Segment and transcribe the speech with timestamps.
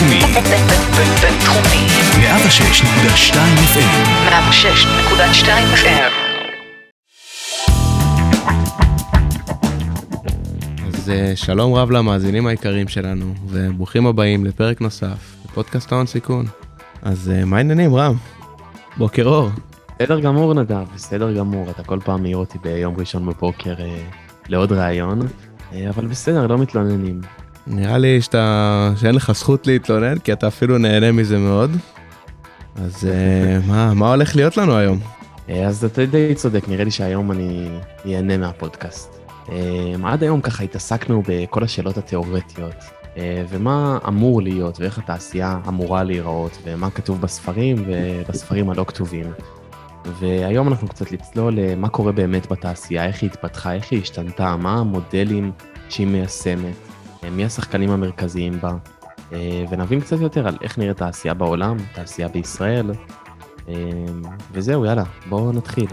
[0.00, 0.20] בינתחומי.
[1.22, 1.86] בינתחומי.
[2.16, 3.34] 106.2
[3.74, 4.28] FM.
[4.28, 6.12] 106.2 FM.
[10.88, 16.46] אז אה, שלום רב למאזינים היקרים שלנו, וברוכים הבאים לפרק נוסף בפודקאסט ההון סיכון.
[17.02, 18.14] אז אה, מה העניינים רם?
[18.96, 19.50] בוקר אור.
[19.98, 24.02] בסדר גמור נדב, בסדר גמור, אתה כל פעם מעיר אותי ביום ראשון בבוקר אה,
[24.48, 25.20] לעוד ראיון,
[25.72, 27.20] אה, אבל בסדר, לא מתלוננים.
[27.66, 31.70] נראה לי שאתה, שאין לך זכות להתלונן, כי אתה אפילו נהנה מזה מאוד.
[32.76, 34.98] אז אה, מה, מה הולך להיות לנו היום?
[35.48, 37.68] אה, אז אתה די צודק, נראה לי שהיום אני
[38.04, 39.16] ייהנה מהפודקאסט.
[39.52, 42.74] אה, עד היום ככה התעסקנו בכל השאלות התיאורטיות,
[43.48, 49.26] ומה אמור להיות, ואיך התעשייה אמורה להיראות, ומה כתוב בספרים ובספרים הלא כתובים.
[50.04, 54.72] והיום אנחנו קצת לצלול למה קורה באמת בתעשייה, איך היא התפתחה, איך היא השתנתה, מה
[54.72, 55.52] המודלים
[55.88, 56.89] שהיא מיישמת,
[57.28, 58.76] מי השחקנים המרכזיים בה,
[59.32, 62.90] אה, ונבין קצת יותר על איך נראית תעשייה בעולם, תעשייה בישראל,
[63.68, 63.74] אה,
[64.52, 65.88] וזהו, יאללה, בואו נתחיל.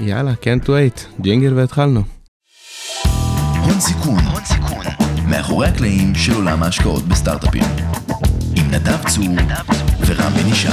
[0.00, 2.00] יאללה, can't wait, ג'ינגל והתחלנו.
[3.64, 4.18] הון סיכון.
[4.18, 4.84] הון סיכון.
[5.30, 7.64] מאחורי הקלעים של עולם ההשקעות בסטארט-אפים.
[8.56, 9.24] עם נדב צור
[10.06, 10.68] ורם בן ישי.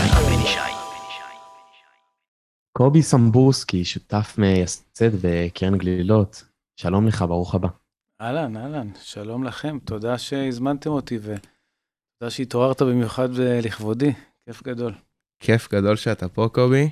[2.77, 6.43] קובי סמבורסקי, שותף מייסד בקרן גלילות,
[6.75, 7.78] שלום לך, ברוך הבא.
[8.21, 14.13] אהלן, אהלן, שלום לכם, תודה שהזמנתם אותי ותודה שהתעוררת במיוחד אה, לכבודי,
[14.45, 14.93] כיף גדול.
[15.39, 16.89] כיף גדול שאתה פה קובי.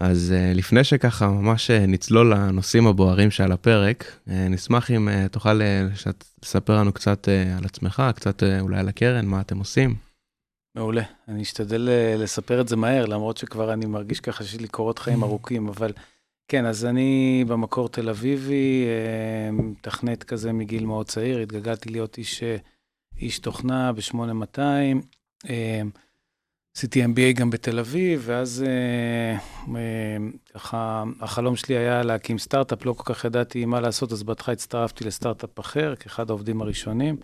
[0.00, 5.28] אז uh, לפני שככה ממש uh, נצלול לנושאים הבוערים שעל הפרק, uh, נשמח אם uh,
[5.28, 5.60] תוכל
[6.42, 9.94] לספר לנו קצת על עצמך, קצת אולי על הקרן, מה אתם עושים.
[10.76, 11.88] מעולה, אני אשתדל
[12.18, 15.92] לספר את זה מהר, למרות שכבר אני מרגיש ככה שיש לי קורות חיים ארוכים, אבל
[16.48, 22.40] כן, אז אני במקור תל אביבי, uh, מתכנת כזה מגיל מאוד צעיר, התגלגלתי להיות איש,
[22.40, 22.62] uh,
[23.20, 24.58] איש תוכנה ב-8200.
[25.46, 25.48] Uh,
[26.76, 28.64] עשיתי MBA גם בתל אביב, ואז
[30.54, 35.04] ככה, החלום שלי היה להקים סטארט-אפ, לא כל כך ידעתי מה לעשות, אז בהתחלה הצטרפתי
[35.04, 37.16] לסטארט-אפ אחר, כאחד העובדים הראשונים.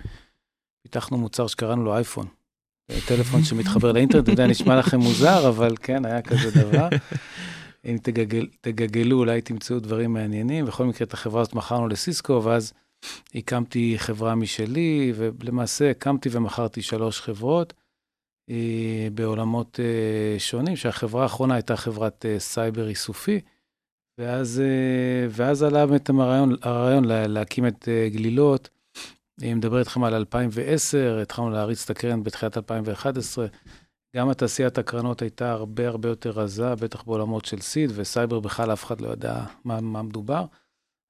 [0.83, 2.27] פיתחנו מוצר שקראנו לו אייפון.
[3.07, 6.89] טלפון שמתחבר לאינטרנט, אתה יודע, נשמע לכם מוזר, אבל כן, היה כזה דבר.
[7.85, 10.67] אם תגגל, תגגלו, אולי תמצאו דברים מעניינים.
[10.67, 12.73] בכל מקרה, את החברה הזאת מכרנו לסיסקו, ואז
[13.35, 17.73] הקמתי חברה משלי, ולמעשה הקמתי ומכרתי שלוש חברות.
[19.15, 19.81] בעולמות
[20.39, 23.41] שונים, שהחברה האחרונה הייתה חברת סייבר איסופי,
[24.19, 24.63] ואז,
[25.31, 28.69] ואז עלה באמת הרעיון, הרעיון להקים את גלילות.
[29.41, 33.47] אני מדבר איתכם על 2010, התחלנו להריץ את הקרן בתחילת 2011.
[34.17, 38.85] גם התעשיית הקרנות הייתה הרבה הרבה יותר רזה, בטח בעולמות של seed, וסייבר בכלל אף
[38.85, 40.45] אחד לא ידע מה, מה מדובר.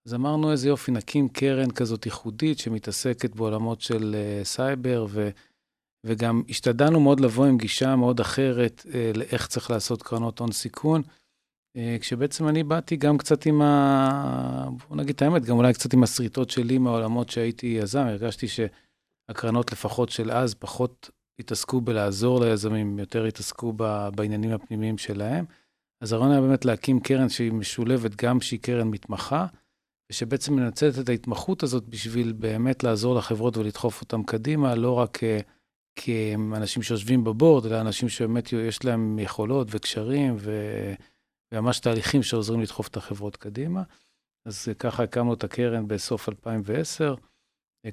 [0.07, 5.31] אז אמרנו, איזה יופי, נקים קרן כזאת ייחודית שמתעסקת בעולמות של סייבר, ו...
[6.07, 11.03] וגם השתדלנו מאוד לבוא עם גישה מאוד אחרת אה, לאיך צריך לעשות קרנות הון סיכון,
[11.77, 14.69] אה, כשבעצם אני באתי גם קצת עם ה...
[14.89, 19.73] בוא נגיד את האמת, גם אולי קצת עם השריטות שלי מהעולמות שהייתי יזם, הרגשתי שהקרנות
[19.73, 24.09] לפחות של אז פחות התעסקו בלעזור ליזמים, יותר התעסקו ב...
[24.17, 25.45] בעניינים הפנימיים שלהם.
[26.01, 29.47] אז הרעיון היה באמת להקים קרן שהיא משולבת גם שהיא קרן מתמחה,
[30.13, 35.19] ושבעצם מנצלת את ההתמחות הזאת בשביל באמת לעזור לחברות ולדחוף אותן קדימה, לא רק...
[35.97, 40.53] כאנשים שיושבים בבורד, אלא אנשים שבאמת יש להם יכולות וקשרים ו...
[41.53, 43.83] וממש תהליכים שעוזרים לדחוף את החברות קדימה.
[44.47, 47.15] אז ככה הקמנו את הקרן בסוף 2010,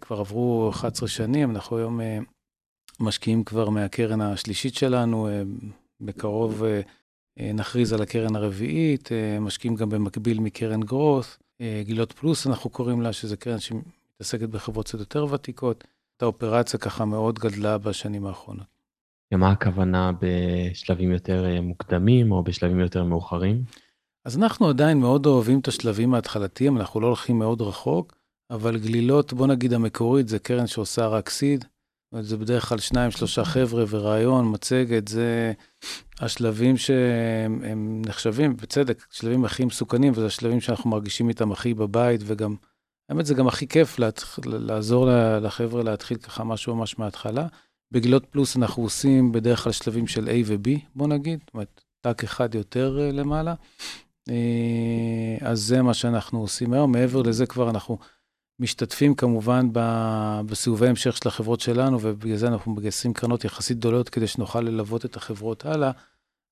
[0.01, 2.19] כבר עברו 11 שנים, אנחנו היום אה,
[3.01, 5.41] משקיעים כבר מהקרן השלישית שלנו, אה,
[6.01, 9.09] בקרוב אה, נכריז על הקרן הרביעית,
[9.41, 11.37] משקיעים גם במקביל מקרן גרוס,
[11.81, 15.83] גילות פלוס אנחנו קוראים לה, שזה קרן שמתעסקת בחברות קצת יותר ותיקות.
[16.21, 18.65] האופרציה ככה מאוד גדלה בשנים האחרונות.
[19.33, 23.63] ומה הכוונה בשלבים יותר אה, מוקדמים או בשלבים יותר מאוחרים?
[24.25, 28.15] אז אנחנו עדיין מאוד אוהבים את השלבים ההתחלתיים, אנחנו לא הולכים מאוד רחוק,
[28.49, 31.65] אבל גלילות, בוא נגיד המקורית, זה קרן שעושה רק סיד.
[32.19, 35.53] זה בדרך כלל שניים, שלושה חבר'ה ורעיון, מצגת, זה
[36.19, 42.55] השלבים שהם נחשבים, בצדק, שלבים הכי מסוכנים, וזה השלבים שאנחנו מרגישים איתם הכי בבית, וגם
[43.09, 44.39] האמת, זה גם הכי כיף להתח...
[44.45, 45.07] לעזור
[45.41, 47.47] לחבר'ה להתחיל ככה משהו ממש מההתחלה.
[47.91, 52.23] בגילות פלוס אנחנו עושים בדרך כלל שלבים של A ו-B, בוא נגיד, זאת אומרת, טאק
[52.23, 53.53] אחד יותר אה, למעלה.
[54.29, 56.91] אה, אז זה מה שאנחנו עושים היום.
[56.91, 57.97] מעבר לזה כבר אנחנו
[58.61, 59.67] משתתפים כמובן
[60.45, 65.05] בסיבובי המשך של החברות שלנו, ובגלל זה אנחנו מגייסים קרנות יחסית גדולות כדי שנוכל ללוות
[65.05, 65.91] את החברות הלאה,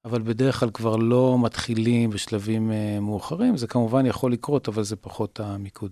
[0.05, 3.57] אבל בדרך כלל כבר לא מתחילים בשלבים אה, מאוחרים.
[3.57, 5.91] זה כמובן יכול לקרות, אבל זה פחות המיקוד.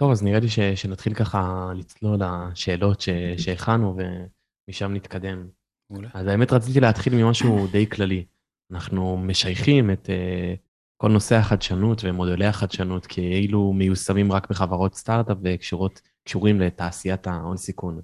[0.00, 3.00] טוב, אז נראה לי ש, שנתחיל ככה לצלול לשאלות
[3.36, 5.48] שהכנו ומשם נתקדם.
[5.90, 6.08] מעולה.
[6.14, 8.24] אז האמת רציתי להתחיל ממשהו די כללי.
[8.72, 10.67] אנחנו משייכים את uh,
[11.00, 18.00] כל נושא החדשנות ומודלי החדשנות כאילו מיושמים רק בחברות סטארט-אפ וקשורים לתעשיית ההון סיכון.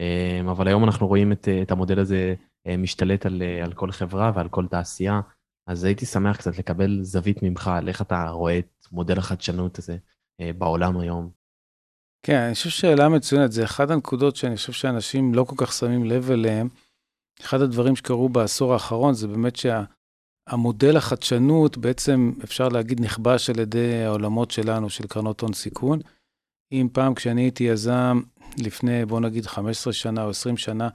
[0.00, 2.34] Um, אבל היום אנחנו רואים את, את המודל הזה
[2.68, 5.20] uh, משתלט על, uh, על כל חברה ועל כל תעשייה,
[5.66, 9.96] אז הייתי שמח קצת לקבל זווית ממך על איך אתה רואה את מודל החדשנות הזה
[9.96, 11.30] uh, בעולם היום.
[12.22, 16.04] כן, אני חושב שאלה מצוינת, זה אחת הנקודות שאני חושב שאנשים לא כל כך שמים
[16.04, 16.68] לב אליהם.
[17.40, 19.56] אחד הדברים שקרו בעשור האחרון זה באמת
[20.50, 26.00] שהמודל החדשנות בעצם, אפשר להגיד, נכבש על ידי העולמות שלנו, של קרנות הון סיכון.
[26.72, 28.20] אם פעם כשאני הייתי יזם,
[28.58, 30.88] לפני, בוא נגיד, 15 שנה או 20 שנה,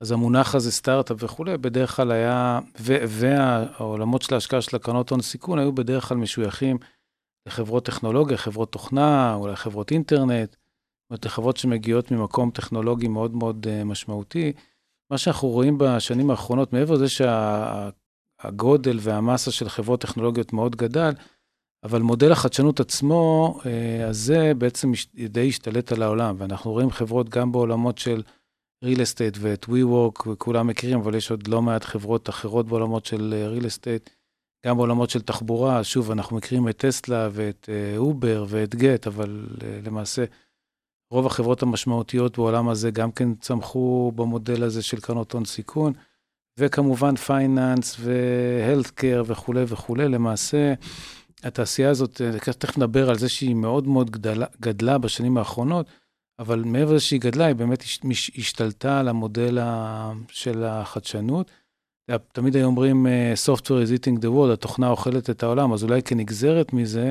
[0.00, 2.60] אז המונח הזה, סטארט-אפ וכולי, בדרך כלל היה,
[3.08, 6.78] והעולמות של ההשקעה של הקרנות הון סיכון היו בדרך כלל משויכים
[7.46, 10.50] לחברות טכנולוגיה, חברות תוכנה, אולי חברות אינטרנט.
[10.50, 14.52] זאת אומרת, לחברות שמגיעות ממקום טכנולוגי מאוד מאוד uh, משמעותי.
[15.10, 18.07] מה שאנחנו רואים בשנים האחרונות, מעבר לזה שהגודל
[18.42, 18.48] שה,
[19.00, 21.12] והמסה של חברות טכנולוגיות מאוד גדל,
[21.84, 23.64] אבל מודל החדשנות עצמו, uh,
[24.08, 28.22] הזה בעצם די השתלט על העולם, ואנחנו רואים חברות גם בעולמות של
[28.84, 33.34] real estate ואת WeWork, וכולם מכירים, אבל יש עוד לא מעט חברות אחרות בעולמות של
[33.36, 34.10] אה, real estate,
[34.66, 39.46] גם בעולמות של תחבורה, שוב, אנחנו מכירים את טסלה ואת אובר ואת גט, אבל
[39.84, 40.24] למעשה,
[41.10, 45.92] רוב החברות המשמעותיות בעולם הזה גם כן צמחו במודל הזה של קרנות הון סיכון,
[46.58, 50.08] וכמובן finance ו healthcare וכולי וכולי.
[50.08, 50.74] למעשה,
[51.42, 52.20] התעשייה הזאת,
[52.58, 55.86] תכף נדבר על זה שהיא מאוד מאוד גדלה, גדלה בשנים האחרונות,
[56.38, 57.84] אבל מעבר לזה שהיא גדלה, היא באמת
[58.38, 59.58] השתלטה על המודל
[60.28, 61.50] של החדשנות.
[62.32, 63.06] תמיד היו אומרים,
[63.46, 67.10] Software is eating the world, התוכנה אוכלת את העולם, אז אולי כנגזרת מזה,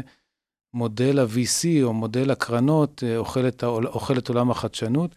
[0.73, 5.15] מודל ה-VC או מודל הקרנות אה, אוכל את עולם החדשנות.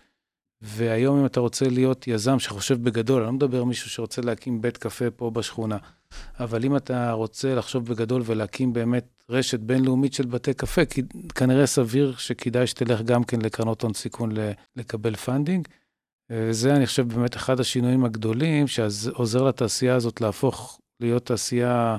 [0.62, 4.76] והיום אם אתה רוצה להיות יזם שחושב בגדול, אני לא מדבר מישהו שרוצה להקים בית
[4.76, 5.76] קפה פה בשכונה,
[6.40, 10.82] אבל אם אתה רוצה לחשוב בגדול ולהקים באמת רשת בינלאומית של בתי קפה,
[11.34, 14.30] כנראה סביר שכדאי שתלך גם כן לקרנות הון סיכון
[14.76, 15.68] לקבל funding.
[16.30, 21.96] וזה, אני חושב, באמת אחד השינויים הגדולים שעוזר לתעשייה הזאת להפוך להיות תעשייה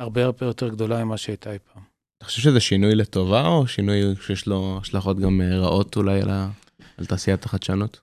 [0.00, 1.82] הרבה הרבה יותר גדולה ממה שהייתה אי פעם.
[2.18, 6.30] אתה חושב שזה שינוי לטובה או שינוי שיש לו השלכות גם אה, רעות אולי על,
[6.30, 6.48] ה...
[6.98, 8.00] על תעשיית החדשנות?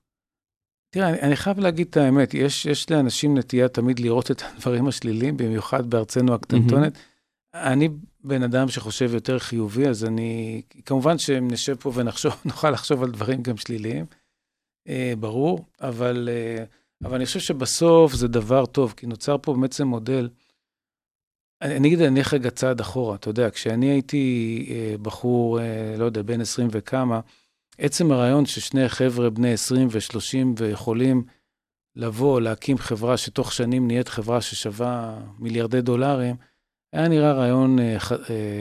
[0.89, 4.87] תראה, אני, אני חייב להגיד את האמת, יש, יש לאנשים נטייה תמיד לראות את הדברים
[4.87, 6.95] השליליים, במיוחד בארצנו הקטנטונת.
[6.95, 7.57] Mm-hmm.
[7.57, 7.89] אני
[8.23, 13.11] בן אדם שחושב יותר חיובי, אז אני, כמובן שאם נשב פה ונחשוב, נוכל לחשוב על
[13.11, 14.05] דברים גם שליליים,
[14.87, 16.63] אה, ברור, אבל, אה,
[17.03, 20.29] אבל אני חושב שבסוף זה דבר טוב, כי נוצר פה בעצם מודל
[21.63, 23.15] אני אגיד, אני אלך רגע צעד אחורה.
[23.15, 27.19] אתה יודע, כשאני הייתי אה, בחור, אה, לא יודע, בן 20 וכמה,
[27.77, 31.23] עצם הרעיון ששני חבר'ה בני 20 ו-30 ויכולים
[31.95, 36.35] לבוא, להקים חברה שתוך שנים נהיית חברה ששווה מיליארדי דולרים,
[36.93, 37.97] היה נראה רעיון, אה,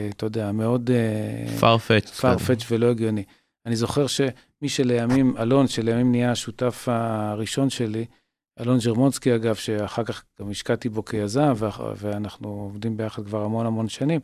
[0.09, 0.89] אתה יודע, מאוד...
[1.59, 2.21] farfetched.
[2.21, 3.23] farfetched ולא הגיוני.
[3.65, 8.05] אני זוכר שמי שלימים, אלון, שלימים נהיה השותף הראשון שלי,
[8.59, 11.53] אלון ג'רמונסקי, אגב, שאחר כך גם השקעתי בו כיזם,
[11.97, 14.21] ואנחנו עובדים ביחד כבר המון המון שנים,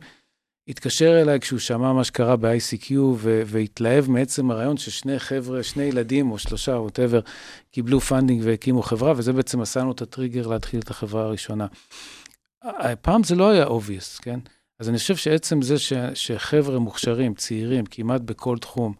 [0.70, 6.38] התקשר אליי כשהוא שמע מה שקרה ב-ICQ, והתלהב מעצם הרעיון ששני חבר'ה, שני ילדים או
[6.38, 7.20] שלושה, whatever,
[7.70, 11.66] קיבלו funding והקימו חברה, וזה בעצם עשה לנו את הטריגר להתחיל את החברה הראשונה.
[13.02, 14.40] פעם זה לא היה obvious, כן?
[14.80, 18.94] אז אני חושב שעצם זה ש, שחבר'ה מוכשרים, צעירים, כמעט בכל תחום,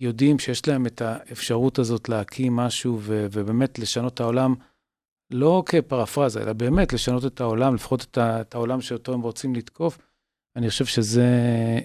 [0.00, 4.54] יודעים שיש להם את האפשרות הזאת להקים משהו ו- ובאמת לשנות את העולם,
[5.30, 9.54] לא כפרפרזה, אלא באמת לשנות את העולם, לפחות את, ה- את העולם שאותו הם רוצים
[9.54, 9.98] לתקוף,
[10.56, 11.26] אני חושב שזה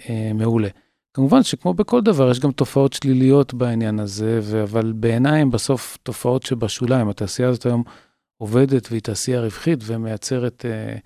[0.10, 0.70] אה, מעולה.
[1.14, 5.98] כמובן שכמו בכל דבר, יש גם תופעות שליליות בעניין הזה, ו- אבל בעיניי הן בסוף
[6.04, 7.10] תופעות שבשוליים.
[7.10, 7.84] התעשייה הזאת היום
[8.38, 10.98] עובדת והיא תעשייה רווחית ומייצרת אה,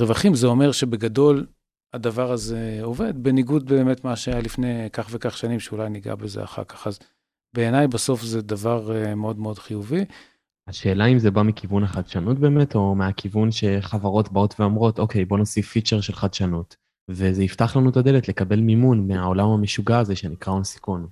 [0.00, 0.34] רווחים.
[0.34, 1.46] זה אומר שבגדול
[1.92, 6.64] הדבר הזה עובד, בניגוד באמת מה שהיה לפני כך וכך שנים, שאולי ניגע בזה אחר
[6.64, 6.86] כך.
[6.86, 6.98] אז
[7.54, 10.04] בעיניי בסוף זה דבר אה, מאוד מאוד חיובי.
[10.66, 15.68] השאלה אם זה בא מכיוון החדשנות באמת, או מהכיוון שחברות באות ואומרות, אוקיי, בוא נוסיף
[15.72, 16.76] פיצ'ר של חדשנות,
[17.08, 21.06] וזה יפתח לנו את הדלת לקבל מימון מהעולם המשוגע הזה שנקרא הון סיכון.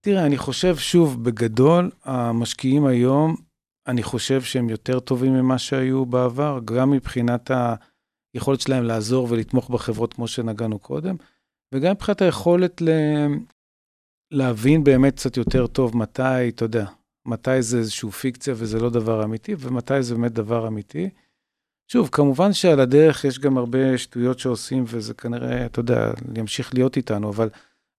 [0.00, 3.36] תראה, אני חושב, שוב, בגדול, המשקיעים היום,
[3.86, 7.50] אני חושב שהם יותר טובים ממה שהיו בעבר, גם מבחינת.
[8.34, 11.16] היכולת שלהם לעזור ולתמוך בחברות כמו שנגענו קודם,
[11.74, 12.88] וגם מבחינת היכולת ל...
[14.30, 16.86] להבין באמת קצת יותר טוב מתי, אתה יודע,
[17.26, 21.10] מתי זה איזושהי פיקציה וזה לא דבר אמיתי, ומתי זה באמת דבר אמיתי.
[21.88, 26.96] שוב, כמובן שעל הדרך יש גם הרבה שטויות שעושים, וזה כנראה, אתה יודע, ימשיך להיות
[26.96, 27.48] איתנו, אבל,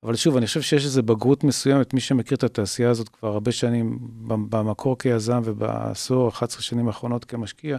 [0.03, 3.51] אבל שוב, אני חושב שיש איזו בגרות מסוימת, מי שמכיר את התעשייה הזאת כבר הרבה
[3.51, 7.77] שנים, במקור כיזם ובעשור, 11 שנים האחרונות כמשקיע,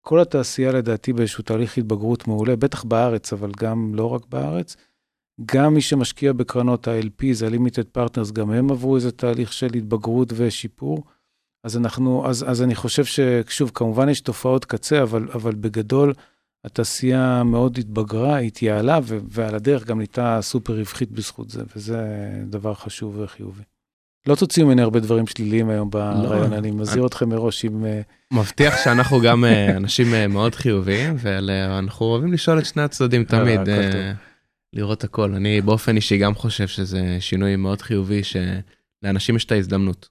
[0.00, 4.76] כל התעשייה לדעתי באיזשהו תהליך התבגרות מעולה, בטח בארץ, אבל גם לא רק בארץ.
[5.46, 11.04] גם מי שמשקיע בקרנות ה-LPs, ה-Limited Partners, גם הם עברו איזה תהליך של התבגרות ושיפור.
[11.64, 16.12] אז אנחנו, אז, אז אני חושב ששוב, כמובן יש תופעות קצה, אבל, אבל בגדול,
[16.64, 22.02] התעשייה מאוד התבגרה, התייעלה, ו- ועל הדרך גם נהייתה סופר רווחית בזכות זה, וזה
[22.46, 23.62] דבר חשוב וחיובי.
[24.26, 27.06] לא תוציאו ממני הרבה דברים שליליים היום ברעיון, לא, אני מזהיר אני...
[27.06, 27.84] אתכם מראש עם...
[27.84, 28.00] אה,
[28.32, 33.60] מבטיח שאנחנו גם אה, אנשים אה, מאוד חיוביים, ואנחנו אוהבים לשאול את שני הצדדים תמיד,
[34.72, 35.34] לראות הכל.
[35.34, 40.08] אני באופן אישי גם חושב שזה שינוי מאוד חיובי, שלאנשים יש את ההזדמנות.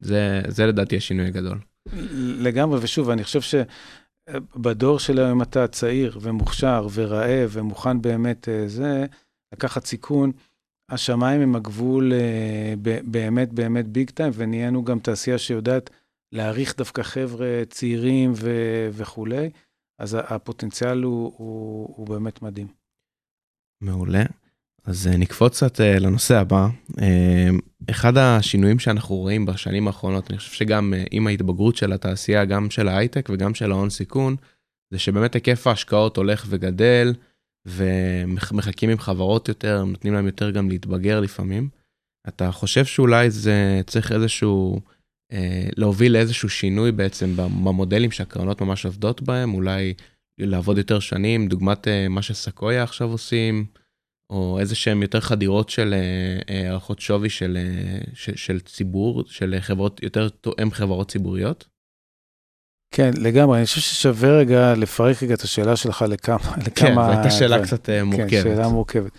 [0.00, 1.58] זה, זה לדעתי השינוי הגדול.
[2.38, 3.54] לגמרי, ושוב, אני חושב ש...
[4.56, 9.06] בדור של היום אתה צעיר ומוכשר ורעב ומוכן באמת אה, זה,
[9.54, 10.32] לקחת סיכון.
[10.90, 15.90] השמיים הם הגבול אה, באמת באמת ביג טיים, ונהיינו גם תעשייה שיודעת
[16.32, 19.50] להעריך דווקא חבר'ה צעירים ו- וכולי,
[19.98, 22.81] אז הפוטנציאל הוא, הוא, הוא באמת מדהים.
[23.82, 24.24] מעולה.
[24.84, 26.68] אז אה, נקפוץ קצת אה, לנושא הבא.
[27.00, 27.48] אה,
[27.90, 32.88] אחד השינויים שאנחנו רואים בשנים האחרונות, אני חושב שגם עם ההתבגרות של התעשייה, גם של
[32.88, 34.36] ההייטק וגם של ההון סיכון,
[34.90, 37.14] זה שבאמת היקף ההשקעות הולך וגדל,
[37.66, 41.68] ומחכים עם חברות יותר, נותנים להם יותר גם להתבגר לפעמים.
[42.28, 44.80] אתה חושב שאולי זה צריך איזשהו,
[45.76, 49.94] להוביל לאיזשהו שינוי בעצם במודלים שהקרנות ממש עובדות בהם, אולי
[50.46, 53.66] לעבוד יותר שנים, דוגמת מה שסקויה עכשיו עושים.
[54.32, 59.24] או איזה שהם יותר חדירות של אה, אה, הערכות שווי של, אה, של, של ציבור,
[59.26, 61.68] של חברות, יותר תואם חברות ציבוריות?
[62.90, 63.58] כן, לגמרי.
[63.58, 66.38] אני חושב ששווה רגע לפרק רגע את השאלה שלך לכמה...
[66.74, 68.30] כן, זו הייתה שאלה כן, קצת מורכבת.
[68.30, 69.12] כן, שאלה מורכבת.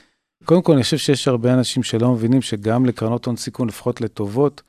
[0.46, 4.62] קודם כל, אני חושב שיש הרבה אנשים שלא מבינים שגם לקרנות הון סיכון, לפחות לטובות,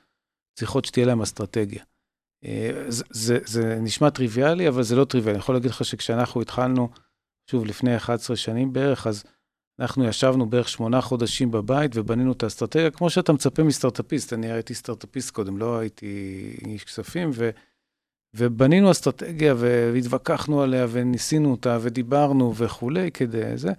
[0.58, 1.82] צריכות שתהיה להם אסטרטגיה.
[2.88, 5.34] זה, זה, זה נשמע טריוויאלי, אבל זה לא טריוויאלי.
[5.34, 6.88] אני יכול להגיד לך שכשאנחנו התחלנו,
[7.50, 9.24] שוב, לפני 11 שנים בערך, אז
[9.80, 14.32] אנחנו ישבנו בערך שמונה חודשים בבית ובנינו את האסטרטגיה, כמו שאתה מצפה מסטארט-אפיסט.
[14.32, 16.06] אני הייתי סטארט-אפיסט קודם, לא הייתי
[16.66, 17.50] איש כספים, ו,
[18.34, 23.72] ובנינו אסטרטגיה והתווכחנו עליה וניסינו אותה ודיברנו וכולי כדי זה.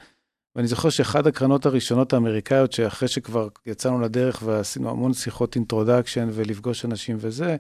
[0.55, 6.85] ואני זוכר שאחד הקרנות הראשונות האמריקאיות, שאחרי שכבר יצאנו לדרך ועשינו המון שיחות introduction ולפגוש
[6.85, 7.55] אנשים וזה,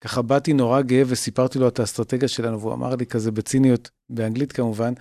[0.00, 4.52] ככה באתי נורא גאה וסיפרתי לו את האסטרטגיה שלנו, והוא אמר לי כזה בציניות, באנגלית
[4.52, 4.92] כמובן,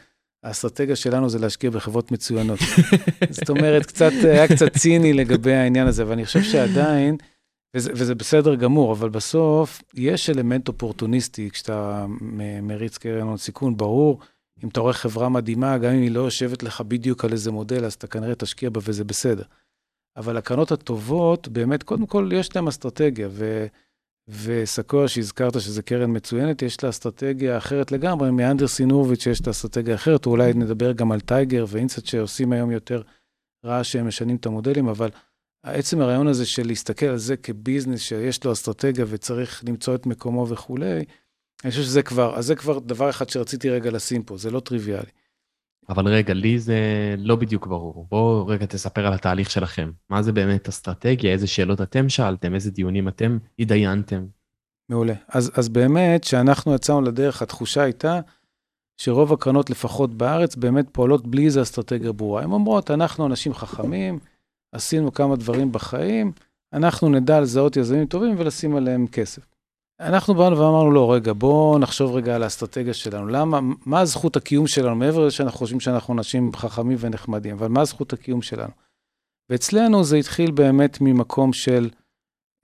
[0.43, 2.59] האסטרטגיה שלנו זה להשקיע בחברות מצוינות.
[3.29, 7.17] זאת אומרת, קצת, היה קצת ציני לגבי העניין הזה, ואני חושב שעדיין,
[7.75, 12.05] וזה, וזה בסדר גמור, אבל בסוף יש אלמנט אופורטוניסטי כשאתה
[12.61, 14.19] מריץ קרן הון סיכון, ברור,
[14.63, 17.85] אם אתה רואה חברה מדהימה, גם אם היא לא יושבת לך בדיוק על איזה מודל,
[17.85, 19.43] אז אתה כנראה תשקיע בה וזה בסדר.
[20.17, 23.65] אבל הקרנות הטובות, באמת, קודם כל, יש להן אסטרטגיה, ו...
[24.29, 29.95] וסקויה, שהזכרת שזה קרן מצוינת, יש לה אסטרטגיה אחרת לגמרי, מאנדרסין הורוביץ' שיש לה אסטרטגיה
[29.95, 33.01] אחרת, או אולי נדבר גם על טייגר ואינסט שעושים היום יותר
[33.65, 35.09] רעש שהם משנים את המודלים, אבל
[35.63, 40.47] עצם הרעיון הזה של להסתכל על זה כביזנס שיש לו אסטרטגיה וצריך למצוא את מקומו
[40.49, 41.03] וכולי,
[41.63, 44.59] אני חושב שזה כבר, אז זה כבר דבר אחד שרציתי רגע לשים פה, זה לא
[44.59, 45.11] טריוויאלי.
[45.89, 46.79] אבל רגע, לי זה
[47.17, 48.07] לא בדיוק ברור.
[48.09, 49.91] בואו רגע תספר על התהליך שלכם.
[50.09, 54.25] מה זה באמת אסטרטגיה, איזה שאלות אתם שאלתם, איזה דיונים אתם התדיינתם.
[54.89, 55.13] מעולה.
[55.27, 58.19] אז, אז באמת, כשאנחנו יצאנו לדרך, התחושה הייתה
[59.01, 62.43] שרוב הקרנות, לפחות בארץ, באמת פועלות בלי איזה אסטרטגיה ברורה.
[62.43, 64.19] הן אומרות, אנחנו אנשים חכמים,
[64.71, 66.31] עשינו כמה דברים בחיים,
[66.73, 69.48] אנחנו נדע לזהות יזמים טובים ולשים עליהם כסף.
[69.99, 73.27] אנחנו באנו ואמרנו, לא, רגע, בואו נחשוב רגע על האסטרטגיה שלנו.
[73.27, 77.85] למה, מה זכות הקיום שלנו, מעבר לזה שאנחנו חושבים שאנחנו אנשים חכמים ונחמדים, אבל מה
[77.85, 78.71] זכות הקיום שלנו?
[79.49, 81.89] ואצלנו זה התחיל באמת ממקום של,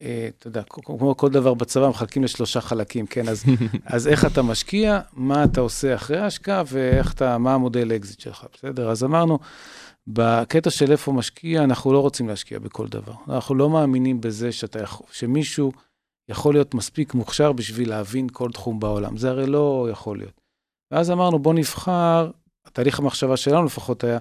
[0.01, 3.27] אה, אתה יודע, כמו כל דבר בצבא, מחלקים לשלושה חלקים, כן?
[3.29, 3.43] אז,
[3.85, 8.45] אז איך אתה משקיע, מה אתה עושה אחרי ההשקעה, ואיך אתה, מה המודל אקזיט שלך,
[8.53, 8.89] בסדר?
[8.89, 9.39] אז אמרנו,
[10.07, 13.13] בקטע של איפה משקיע, אנחנו לא רוצים להשקיע בכל דבר.
[13.29, 15.71] אנחנו לא מאמינים בזה שאתה יכול, שמישהו...
[16.29, 19.17] יכול להיות מספיק מוכשר בשביל להבין כל תחום בעולם.
[19.17, 20.41] זה הרי לא יכול להיות.
[20.91, 22.31] ואז אמרנו, בוא נבחר,
[22.65, 24.19] התהליך המחשבה שלנו לפחות היה,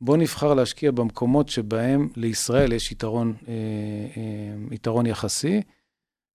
[0.00, 3.52] בוא נבחר להשקיע במקומות שבהם לישראל יש יתרון, אה,
[4.16, 5.62] אה, יתרון יחסי,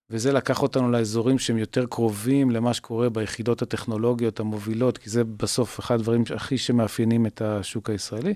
[0.10, 5.80] וזה לקח אותנו לאזורים שהם יותר קרובים למה שקורה ביחידות הטכנולוגיות המובילות, כי זה בסוף
[5.80, 8.34] אחד הדברים הכי שמאפיינים את השוק הישראלי,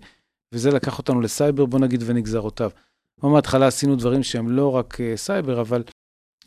[0.53, 2.69] וזה לקח אותנו לסייבר, בוא נגיד, ונגזרותיו.
[3.19, 5.83] כמו מההתחלה עשינו דברים שהם לא רק אה, סייבר, אבל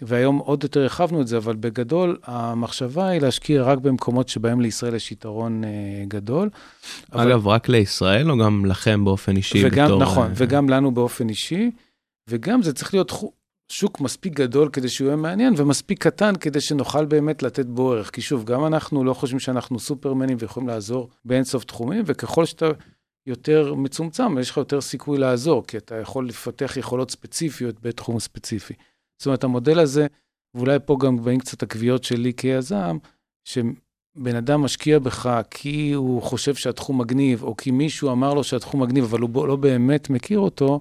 [0.02, 4.94] והיום עוד יותר הרחבנו את זה, אבל בגדול, המחשבה היא להשקיע רק במקומות שבהם לישראל
[4.94, 5.68] יש יתרון אה,
[6.08, 6.50] גדול.
[7.12, 9.66] אבל- אגב, רק לישראל או גם לכם באופן אישי?
[9.66, 11.70] וגם, בתור, נכון, אה, וגם לנו באופן אישי,
[12.30, 13.12] וגם זה צריך להיות
[13.72, 18.10] שוק מספיק גדול כדי שהוא יהיה מעניין, ומספיק קטן כדי שנוכל באמת לתת בו ערך.
[18.10, 22.66] כי שוב, גם אנחנו לא חושבים שאנחנו סופרמנים ויכולים לעזור באינסוף תחומים, וככל שאתה
[23.26, 28.74] יותר מצומצם, יש לך יותר סיכוי לעזור, כי אתה יכול לפתח יכולות ספציפיות בתחום ספציפי.
[29.24, 30.06] זאת אומרת, המודל הזה,
[30.54, 32.96] ואולי פה גם באים קצת הקביעות שלי כיזם,
[33.44, 38.82] שבן אדם משקיע בך כי הוא חושב שהתחום מגניב, או כי מישהו אמר לו שהתחום
[38.82, 40.80] מגניב, אבל הוא לא באמת מכיר אותו,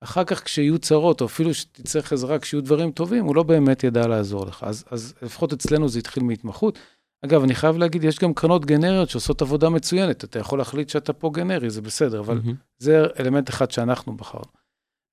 [0.00, 4.06] אחר כך כשיהיו צרות, או אפילו שתצטרך עזרה כשיהיו דברים טובים, הוא לא באמת ידע
[4.06, 4.62] לעזור לך.
[4.62, 6.78] אז, אז לפחות אצלנו זה התחיל מהתמחות.
[7.24, 10.24] אגב, אני חייב להגיד, יש גם קרנות גנריות שעושות עבודה מצוינת.
[10.24, 12.54] אתה יכול להחליט שאתה פה גנרי, זה בסדר, אבל מהמם.
[12.78, 14.52] זה אלמנט אחד שאנחנו בחרנו.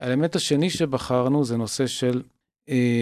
[0.01, 2.21] האלמנט השני שבחרנו זה נושא של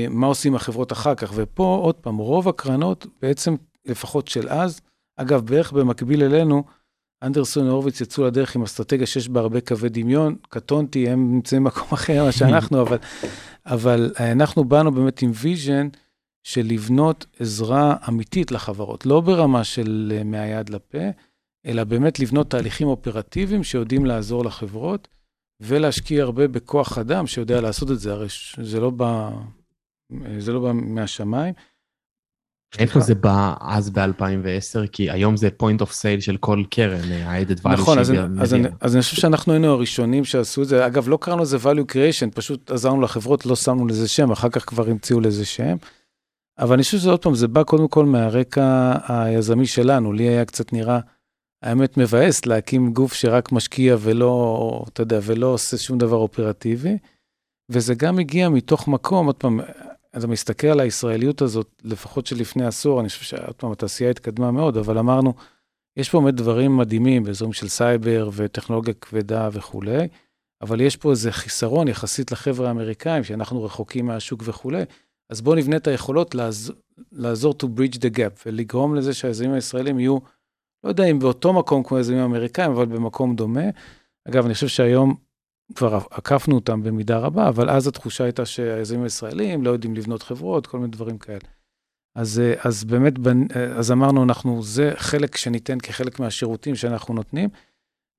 [0.10, 3.56] מה עושים החברות אחר כך, ופה עוד פעם, רוב הקרנות בעצם,
[3.86, 4.82] לפחות של אז,
[5.18, 6.64] אגב, בערך במקביל אלינו,
[7.24, 11.88] אנדריסן הורוביץ יצאו לדרך עם אסטרטגיה שיש בה הרבה קווי דמיון, קטונתי, הם נמצאים במקום
[11.94, 12.98] אחר ממה שאנחנו, אבל,
[13.66, 15.88] אבל אנחנו באנו באמת עם vision
[16.44, 20.98] של לבנות עזרה אמיתית לחברות, לא ברמה של אה, מהיד לפה,
[21.66, 25.08] אלא באמת לבנות תהליכים אופרטיביים שיודעים לעזור לחברות,
[25.62, 28.28] ולהשקיע הרבה בכוח אדם שיודע לעשות את זה, הרי
[28.62, 29.30] זה לא בא,
[30.38, 31.54] זה לא בא מהשמיים.
[32.80, 34.88] איפה זה בא אז ב-2010?
[34.92, 38.54] כי היום זה point of sale של כל קרן, אה, ה-added value נכון, אז, אז,
[38.54, 38.68] אני.
[38.82, 40.88] אז אני חושב שאנחנו היינו הראשונים שעשו את זה.
[40.88, 44.66] אגב, לא קראנו לזה value creation, פשוט עזרנו לחברות, לא שמנו לזה שם, אחר כך
[44.66, 45.76] כבר המציאו לזה שם.
[46.60, 50.14] אבל אני חושב שזה עוד פעם, זה בא קודם כל מהרקע היזמי שלנו.
[50.14, 51.00] לי היה קצת נראה,
[51.64, 56.98] האמת, מבאס להקים גוף שרק משקיע ולא, אתה יודע, ולא עושה שום דבר אופרטיבי.
[57.70, 59.60] וזה גם הגיע מתוך מקום, עוד פעם,
[60.18, 64.78] אתה מסתכל על הישראליות הזאת, לפחות שלפני עשור, אני חושב שעוד פעם, התעשייה התקדמה מאוד,
[64.78, 65.34] אבל אמרנו,
[65.98, 70.08] יש פה באמת דברים מדהימים באזורים של סייבר וטכנולוגיה כבדה וכולי,
[70.62, 74.84] אבל יש פה איזה חיסרון יחסית לחבר'ה האמריקאים, שאנחנו רחוקים מהשוק וכולי,
[75.30, 76.72] אז בואו נבנה את היכולות לעז...
[77.12, 80.18] לעזור to bridge the gap, ולגרום לזה שהיזמים הישראלים יהיו,
[80.84, 83.66] לא יודע אם באותו מקום כמו היזמים האמריקאים, אבל במקום דומה.
[84.28, 85.16] אגב, אני חושב שהיום
[85.76, 90.68] כבר עקפנו אותם במידה רבה, אבל אז התחושה הייתה שהיזמים הישראלים לא יודעים לבנות חברות,
[90.68, 91.48] כל מיני דברים כאלה.
[92.16, 93.14] אז, אה, אז באמת,
[93.56, 97.50] אה, אז אמרנו, אנחנו, זה חלק שניתן כחלק מהשירותים שאנחנו נותנים,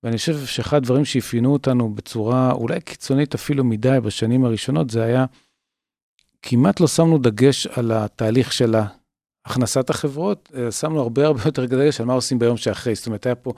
[0.03, 5.27] ואני חושב שאחד הדברים שאפיינו אותנו בצורה אולי קיצונית אפילו מדי בשנים הראשונות, זה היה,
[6.42, 8.74] כמעט לא שמנו דגש על התהליך של
[9.44, 12.94] הכנסת החברות, אה, שמנו הרבה הרבה יותר דגש על מה עושים ביום שאחרי.
[12.94, 13.52] זאת אומרת, היה פה,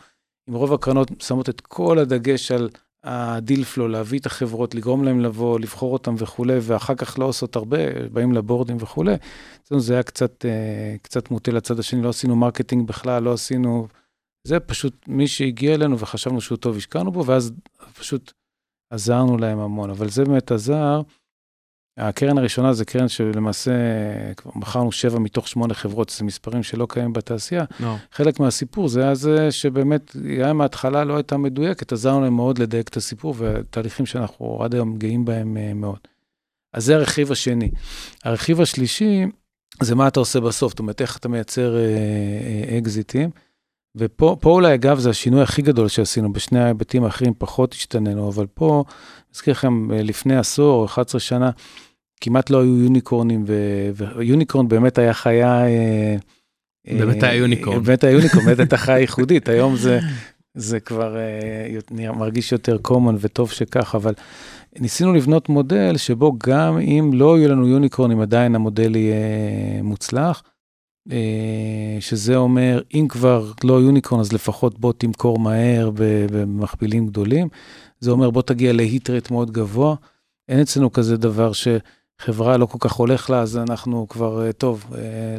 [0.49, 2.70] עם רוב הקרנות שמות את כל הדגש על
[3.05, 7.25] ה deal flow, להביא את החברות, לגרום להם לבוא, לבחור אותם וכולי, ואחר כך לא
[7.25, 7.79] עושות הרבה,
[8.12, 9.14] באים לבורדים וכולי.
[9.62, 13.88] אצלנו זה היה קצת, אה, קצת מוטה לצד השני, לא עשינו marketing בכלל, לא עשינו...
[14.46, 17.53] זה פשוט מי שהגיע אלינו וחשבנו שהוא טוב, השקענו בו, ואז
[17.99, 18.33] פשוט
[18.90, 19.90] עזרנו להם המון.
[19.90, 21.01] אבל זה באמת עזר.
[21.97, 23.73] הקרן הראשונה זה קרן שלמעשה,
[24.37, 27.65] כבר מכרנו שבע מתוך שמונה חברות, זה מספרים שלא קיימים בתעשייה.
[27.81, 27.95] לא.
[28.13, 32.89] חלק מהסיפור זה היה זה שבאמת, היה מההתחלה לא הייתה מדויקת, עזרנו להם מאוד לדייק
[32.89, 35.99] את הסיפור, והתהליכים שאנחנו עד היום גאים בהם אה, מאוד.
[36.73, 37.71] אז זה הרכיב השני.
[38.25, 39.25] הרכיב השלישי,
[39.83, 43.31] זה מה אתה עושה בסוף, זאת אומרת, איך אתה מייצר אה, אה, אקזיטים.
[43.99, 48.47] ופה פה אולי, אגב, זה השינוי הכי גדול שעשינו, בשני ההיבטים האחרים פחות השתננו, אבל
[48.55, 48.85] פה,
[49.35, 51.51] אזכיר לכם, לפני עשור או 11 שנה,
[52.20, 55.66] כמעט לא היו יוניקורנים, ו- ויוניקורן באמת היה חיה...
[55.66, 56.16] אה,
[56.87, 57.83] באמת אה, היה יוניקורן.
[57.83, 59.98] באמת היה יוניקורן, באמת הייתה חיה ייחודית, היום זה,
[60.55, 61.16] זה כבר
[61.90, 64.12] נראה- מרגיש יותר common וטוב שכך, אבל
[64.79, 69.16] ניסינו לבנות מודל שבו גם אם לא יהיו לנו יוניקורנים, עדיין המודל יהיה
[69.83, 70.42] מוצלח.
[72.00, 75.90] שזה אומר, אם כבר לא יוניקורן, אז לפחות בוא תמכור מהר
[76.33, 77.48] במכפילים גדולים.
[78.00, 79.94] זה אומר, בוא תגיע להיט-רייט מאוד גבוה.
[80.48, 81.50] אין אצלנו כזה דבר
[82.22, 85.37] שחברה לא כל כך הולך לה, אז אנחנו כבר, אה, טוב, אה,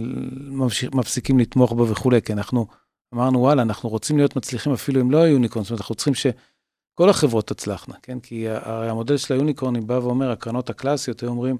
[0.93, 2.67] מפסיקים לתמוך בה וכולי, כי אנחנו
[3.13, 6.13] אמרנו, וואלה, אנחנו רוצים להיות מצליחים אפילו אם לא היו יוניקורן, זאת אומרת, אנחנו צריכים
[6.13, 8.19] שכל החברות תצלחנה, כן?
[8.19, 11.57] כי הרי המודל של היוניקורנים בא ואומר, הקרנות הקלאסיות, היו אומרים,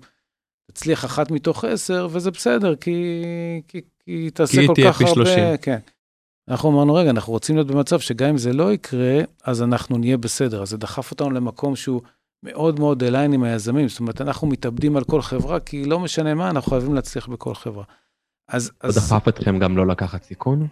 [0.71, 3.21] תצליח אחת מתוך עשר, וזה בסדר, כי,
[3.67, 5.25] כי, כי היא תעשה כי כל תהיה כך פי הרבה...
[5.25, 5.57] 30.
[5.61, 5.79] כן.
[6.47, 10.17] אנחנו אמרנו, רגע, אנחנו רוצים להיות במצב שגם אם זה לא יקרה, אז אנחנו נהיה
[10.17, 10.61] בסדר.
[10.61, 12.01] אז זה דחף אותנו למקום שהוא
[12.43, 13.87] מאוד מאוד אליין עם היזמים.
[13.87, 17.55] זאת אומרת, אנחנו מתאבדים על כל חברה, כי לא משנה מה, אנחנו חייבים להצליח בכל
[17.55, 17.83] חברה.
[18.49, 20.67] אז, לא דחף אתכם גם לא לקחת סיכון?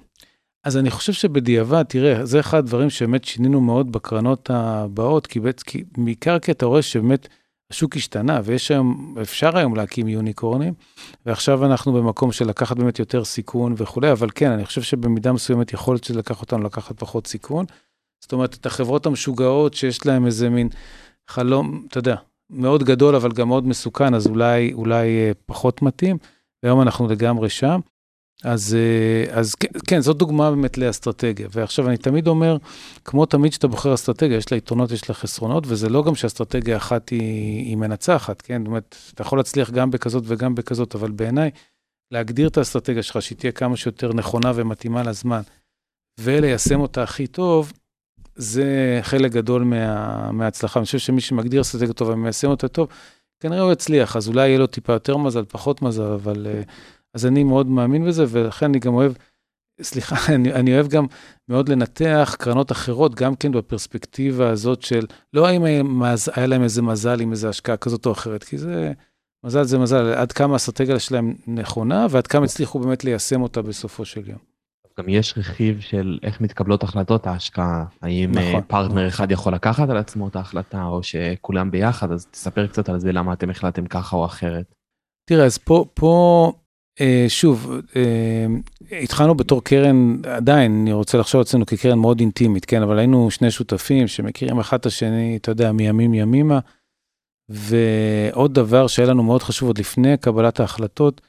[0.63, 5.84] אז אני חושב שבדיעבד, תראה, זה אחד הדברים שבאמת שינינו מאוד בקרנות הבאות, כי, כי
[5.97, 7.28] בעיקר כי אתה רואה שבאמת
[7.71, 10.73] השוק השתנה, ויש היום, אפשר היום להקים יוניקורנים,
[11.25, 15.73] ועכשיו אנחנו במקום של לקחת באמת יותר סיכון וכולי, אבל כן, אני חושב שבמידה מסוימת
[15.73, 17.65] יכול להיות שזה לקח אותנו לקחת פחות סיכון.
[18.21, 20.69] זאת אומרת, את החברות המשוגעות שיש להן איזה מין
[21.30, 22.16] חלום, אתה יודע,
[22.50, 26.18] מאוד גדול, אבל גם מאוד מסוכן, אז אולי, אולי אה, פחות מתאים,
[26.64, 27.80] והיום אנחנו לגמרי שם.
[28.44, 29.56] אז, אה, אז
[29.88, 31.48] כן, זאת דוגמה באמת לאסטרטגיה.
[31.52, 32.58] ועכשיו, אני תמיד אומר,
[33.06, 36.78] כמו תמיד שאתה בוחר אסטרטגיה, יש לה יתרונות, יש לה חסרונות, וזה לא גם שאסטרטגיה
[36.78, 38.62] אחת היא, היא מנצחת, כן?
[38.62, 41.50] זאת אומרת, אתה יכול להצליח גם בכזאת וגם בכזאת, אבל בעיניי,
[42.12, 45.42] להגדיר את האסטרטגיה שלך, שהיא תהיה כמה שיותר נכונה ומתאימה לזמן,
[46.20, 47.74] וליישם אותה הכי טוב,
[48.36, 50.80] זה חלק גדול מה, מההצלחה.
[50.80, 52.88] אני חושב שמי שמגדיר אסטרטגיה טובה ומיישם אותה טוב,
[53.39, 56.48] כנראה הוא יצליח, אז אולי יהיה לו טיפה יותר מזל, פחות מזל, אבל...
[56.50, 56.62] אה,
[57.15, 59.13] אז אני מאוד מאמין בזה, ולכן אני גם אוהב,
[59.82, 61.06] סליחה, אני, אני אוהב גם
[61.50, 65.84] מאוד לנתח קרנות אחרות, גם כן בפרספקטיבה הזאת של, לא האם היה,
[66.36, 68.93] היה להם איזה מזל עם איזה השקעה כזאת או אחרת, כי זה,
[69.45, 74.06] מזל זה מזל, עד כמה האסטרטגיה שלהם נכונה, ועד כמה הצליחו באמת ליישם אותה בסופו
[74.06, 74.55] של יום.
[74.99, 78.62] גם יש רכיב של איך מתקבלות החלטות ההשקעה, האם אה, נכון.
[78.67, 82.99] פרטנר אחד יכול לקחת על עצמו את ההחלטה, או שכולם ביחד, אז תספר קצת על
[82.99, 84.75] זה, למה אתם החלטתם ככה או אחרת.
[85.29, 86.51] תראה, אז פה, פה
[87.01, 88.45] אה, שוב, אה,
[89.03, 93.51] התחלנו בתור קרן, עדיין, אני רוצה לחשוב עצמנו כקרן מאוד אינטימית, כן, אבל היינו שני
[93.51, 96.60] שותפים שמכירים אחד את השני, אתה יודע, מימים ימימה.
[97.49, 101.21] ועוד דבר שהיה לנו מאוד חשוב עוד לפני קבלת ההחלטות,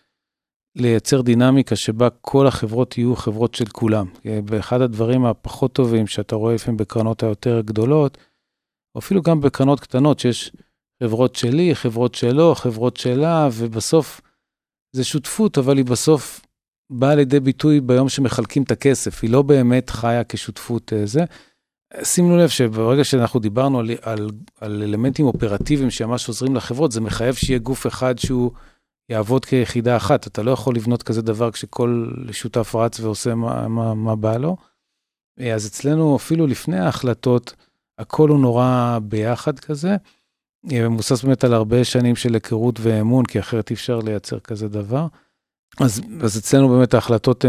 [0.77, 4.07] לייצר דינמיקה שבה כל החברות יהיו חברות של כולם.
[4.45, 8.19] באחד הדברים הפחות טובים שאתה רואה לפעמים בקרנות היותר גדולות,
[8.95, 10.53] או אפילו גם בקרנות קטנות, שיש
[11.03, 14.21] חברות שלי, חברות שלו, חברות שלה, ובסוף
[14.93, 16.41] זה שותפות, אבל היא בסוף
[16.91, 21.25] באה לידי ביטוי ביום שמחלקים את הכסף, היא לא באמת חיה כשותפות אה, זה.
[22.03, 27.35] שימו לב שברגע שאנחנו דיברנו על, על, על אלמנטים אופרטיביים שממש עוזרים לחברות, זה מחייב
[27.35, 28.51] שיהיה גוף אחד שהוא
[29.09, 30.27] יעבוד כיחידה אחת.
[30.27, 34.57] אתה לא יכול לבנות כזה דבר כשכל שותף רץ ועושה מה, מה, מה בא לו.
[35.55, 37.55] אז אצלנו, אפילו לפני ההחלטות,
[37.99, 39.97] הכל הוא נורא ביחד כזה.
[40.65, 45.07] מבוסס באמת על הרבה שנים של היכרות ואמון, כי אחרת אי אפשר לייצר כזה דבר.
[45.81, 47.45] אז, אז אצלנו באמת ההחלטות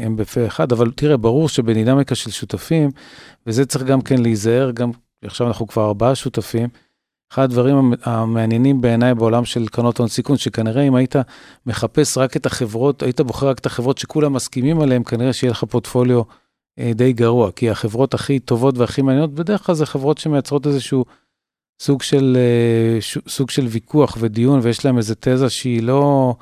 [0.00, 2.90] הן בפה אחד, אבל תראה, ברור שבדינמיקה של שותפים,
[3.46, 4.90] וזה צריך גם כן להיזהר, גם
[5.24, 6.68] עכשיו אנחנו כבר ארבעה שותפים,
[7.32, 11.16] אחד הדברים המעניינים בעיניי בעולם של קרנות הון סיכון, שכנראה אם היית
[11.66, 15.64] מחפש רק את החברות, היית בוחר רק את החברות שכולם מסכימים עליהן, כנראה שיהיה לך
[15.64, 16.22] פורטפוליו
[16.78, 21.04] אה, די גרוע, כי החברות הכי טובות והכי מעניינות, בדרך כלל זה חברות שמייצרות איזשהו
[21.82, 26.34] סוג של, אה, סוג של ויכוח ודיון, ויש להם איזה תזה שהיא לא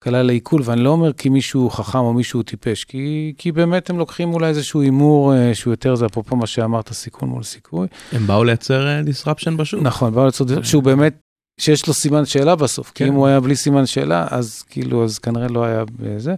[0.00, 3.98] קלה לעיכול, ואני לא אומר כי מישהו חכם או מישהו טיפש, כי, כי באמת הם
[3.98, 7.86] לוקחים אולי איזשהו הימור אה, שהוא יותר, זה אפרופו מה שאמרת, סיכון מול סיכוי.
[8.12, 9.82] הם באו לייצר disruption בשוק.
[9.82, 11.14] נכון, באו לייצר, שהוא באמת,
[11.60, 15.18] שיש לו סימן שאלה בסוף, כי אם הוא היה בלי סימן שאלה, אז כאילו, אז
[15.18, 16.34] כנראה לא היה בזה.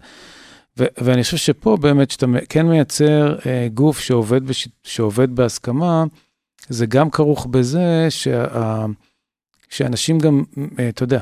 [0.79, 6.05] ו- ואני חושב שפה באמת, שאתה כן מייצר אה, גוף שעובד, בש- שעובד בהסכמה,
[6.68, 8.85] זה גם כרוך בזה שה-
[9.70, 10.42] שאנשים גם,
[10.79, 11.20] אה, אתה יודע,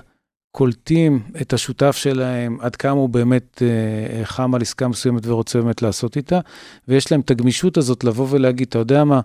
[0.59, 5.83] קולטים את השותף שלהם, עד כמה הוא באמת אה, חם על עסקה מסוימת ורוצה באמת
[5.83, 6.40] לעשות איתה,
[6.88, 9.21] ויש להם את הגמישות הזאת לבוא ולהגיד, אתה יודע מה,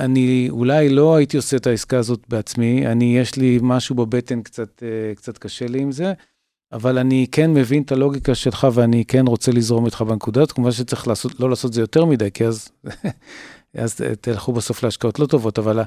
[0.00, 4.82] אני אולי לא הייתי עושה את העסקה הזאת בעצמי, אני, יש לי משהו בבטן קצת,
[4.82, 6.12] אה, קצת קשה לי עם זה,
[6.72, 10.72] אבל אני כן מבין את הלוגיקה שלך ואני כן רוצה לזרום איתך בנקודה הזאת, כמובן
[10.72, 12.68] שצריך לעשות, לא לעשות זה יותר מדי, כי אז
[13.76, 15.80] אז תלכו בסוף להשקעות לא טובות, אבל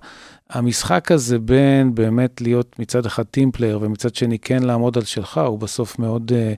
[0.49, 5.37] המשחק הזה בין באמת להיות מצד אחד team player ומצד שני כן לעמוד על שלך,
[5.37, 6.53] הוא בסוף מאוד, אה,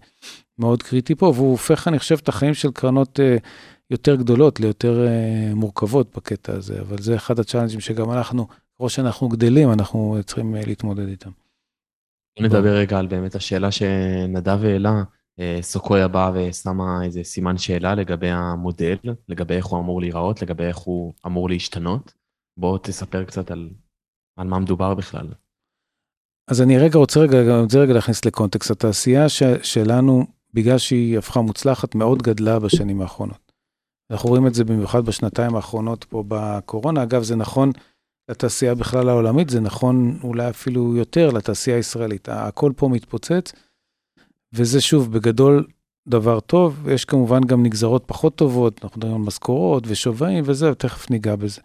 [0.58, 3.38] מאוד קריטי פה, והוא הופך, אני חושב, את החיים של קרנות אה,
[3.90, 9.30] יותר גדולות ליותר אה, מורכבות בקטע הזה, אבל זה אחד הצ'אלנג'ים שגם אנחנו, ככל שאנחנו
[9.30, 11.30] גדלים, אנחנו צריכים להתמודד איתם.
[12.40, 15.04] נדבר רגע על באמת השאלה שנדב העלה.
[15.62, 18.98] סוקויה באה ושמה איזה סימן שאלה לגבי המודל,
[19.30, 22.14] לגבי איך הוא אמור להיראות, לגבי איך הוא אמור להשתנות.
[22.58, 23.70] בוא תספר קצת על,
[24.38, 25.28] על מה מדובר בכלל.
[26.52, 28.72] אז אני רגע רוצה רגע, רוצה רגע להכניס לקונטקסט.
[28.72, 33.52] התעשייה ש, שלנו, בגלל שהיא הפכה מוצלחת, מאוד גדלה בשנים האחרונות.
[34.12, 37.04] אנחנו רואים את זה במיוחד בשנתיים האחרונות פה בקורונה.
[37.04, 37.72] אגב, זה נכון
[38.32, 42.30] לתעשייה בכלל העולמית, זה נכון אולי אפילו יותר לתעשייה הישראלית.
[42.30, 43.54] הכל פה מתפוצץ.
[44.54, 45.66] וזה שוב, בגדול,
[46.08, 46.90] דבר טוב.
[46.90, 51.62] יש כמובן גם נגזרות פחות טובות, אנחנו מדברים על משכורות ושווים וזה, ותכף ניגע בזה.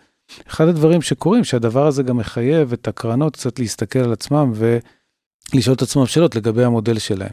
[0.49, 5.83] אחד הדברים שקורים, שהדבר הזה גם מחייב את הקרנות קצת להסתכל על עצמם ולשאול את
[5.83, 7.33] עצמם שאלות לגבי המודל שלהם.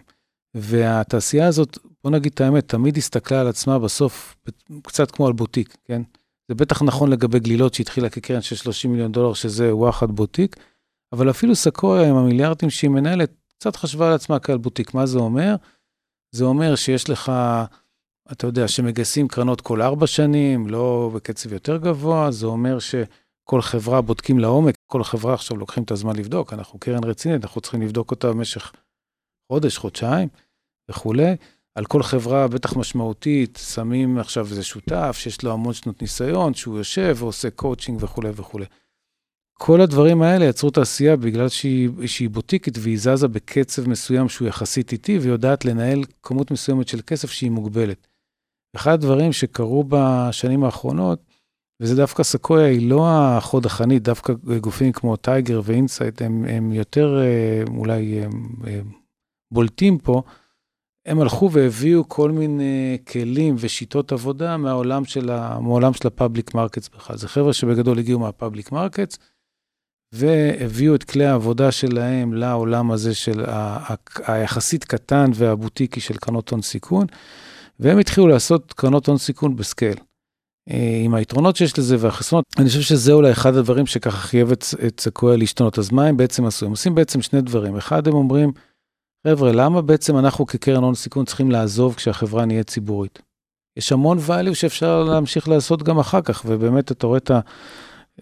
[0.56, 4.36] והתעשייה הזאת, בוא נגיד את האמת, תמיד הסתכלה על עצמה בסוף
[4.84, 6.02] קצת כמו על בוטיק, כן?
[6.48, 10.56] זה בטח נכון לגבי גלילות שהתחילה כקרן של 30 מיליון דולר, שזה וואחד בוטיק,
[11.13, 13.32] אבל אפילו סקויה עם המיליארדים שהיא מנהלת,
[13.63, 14.93] קצת חשבה על עצמה כעל בוטיק.
[14.93, 15.56] מה זה אומר?
[16.36, 17.32] זה אומר שיש לך,
[18.32, 24.02] אתה יודע, שמגייסים קרנות כל ארבע שנים, לא בקצב יותר גבוה, זה אומר שכל חברה
[24.02, 28.12] בודקים לעומק, כל חברה עכשיו לוקחים את הזמן לבדוק, אנחנו קרן רצינית, אנחנו צריכים לבדוק
[28.12, 28.71] אותה במשך
[29.52, 30.30] חודש, חודשיים
[30.89, 31.36] וכולי.
[31.76, 36.78] על כל חברה בטח משמעותית, שמים עכשיו איזה שותף שיש לו המון שנות ניסיון, שהוא
[36.78, 38.65] יושב ועושה קואוצ'ינג וכולי וכולי.
[39.65, 44.91] כל הדברים האלה יצרו תעשייה בגלל שהיא, שהיא בוטיקית והיא זזה בקצב מסוים שהוא יחסית
[44.91, 48.08] איטי, והיא יודעת לנהל כמות מסוימת של כסף שהיא מוגבלת.
[48.76, 51.19] אחד הדברים שקרו בשנים האחרונות,
[51.82, 57.19] וזה דווקא סקויה היא לא החוד החנית, דווקא גופים כמו טייגר ואינסייט הם, הם יותר
[57.21, 58.32] אה, אולי הם,
[58.67, 58.91] אה, הם
[59.52, 60.21] בולטים פה,
[61.06, 66.56] הם הלכו והביאו כל מיני כלים ושיטות עבודה מהעולם של, ה, מהעולם של ה public
[66.56, 67.17] markets בכלל.
[67.17, 69.17] זה חבר'ה שבגדול הגיעו מה public markets,
[70.13, 73.45] והביאו את כלי העבודה שלהם לעולם הזה של
[74.28, 77.08] היחסית קטן והבוטיקי של קרנות הון סיכון,
[77.80, 79.97] והם התחילו לעשות קרנות הון סיכון ב scale.
[80.71, 84.65] אה, עם היתרונות שיש לזה והחסרונות, אני חושב שזה אולי אחד הדברים שככה חייב את,
[84.88, 85.80] את סקויה להשתנות.
[85.80, 86.65] אז מה הם בעצם עשו?
[86.65, 87.78] הם עושים בעצם שני דברים.
[87.78, 88.52] אחד, הם אומרים,
[89.28, 93.21] חבר'ה, למה בעצם אנחנו כקרן הון סיכון צריכים לעזוב כשהחברה נהיית ציבורית?
[93.78, 97.39] יש המון value שאפשר להמשיך לעשות גם אחר כך, ובאמת אתה רואה את ה...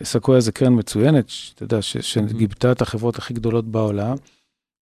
[0.04, 4.16] סקויה זה קרן מצוינת, שאתה יודע, שגיבתה את החברות הכי גדולות בעולם,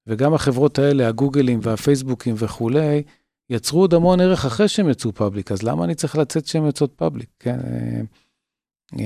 [0.07, 3.03] וגם החברות האלה, הגוגלים והפייסבוקים וכולי,
[3.49, 6.93] יצרו עוד המון ערך אחרי שהם יצאו public, אז למה אני צריך לצאת כשהם יוצאות
[6.95, 7.29] public?
[7.39, 8.01] כן, אה,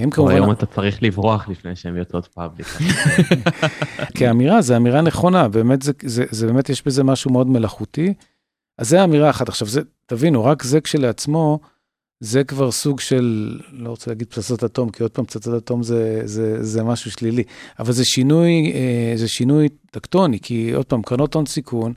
[0.02, 0.32] הם כמובן...
[0.32, 2.68] היום אתה צריך לברוח לפני שהן יוצאות public.
[4.18, 8.14] כאמירה, זו אמירה נכונה, באמת זה, זה, זה באמת יש בזה משהו מאוד מלאכותי.
[8.78, 9.50] אז זו אמירה אחת.
[9.50, 11.60] עכשיו, זה, תבינו, רק זה כשלעצמו,
[12.24, 16.22] זה כבר סוג של, לא רוצה להגיד פצצות אטום, כי עוד פעם, פצצות אטום זה,
[16.26, 17.44] זה, זה משהו שלילי,
[17.80, 21.94] אבל זה שינוי, אה, זה שינוי טקטוני, כי עוד פעם, קרנות הון סיכון,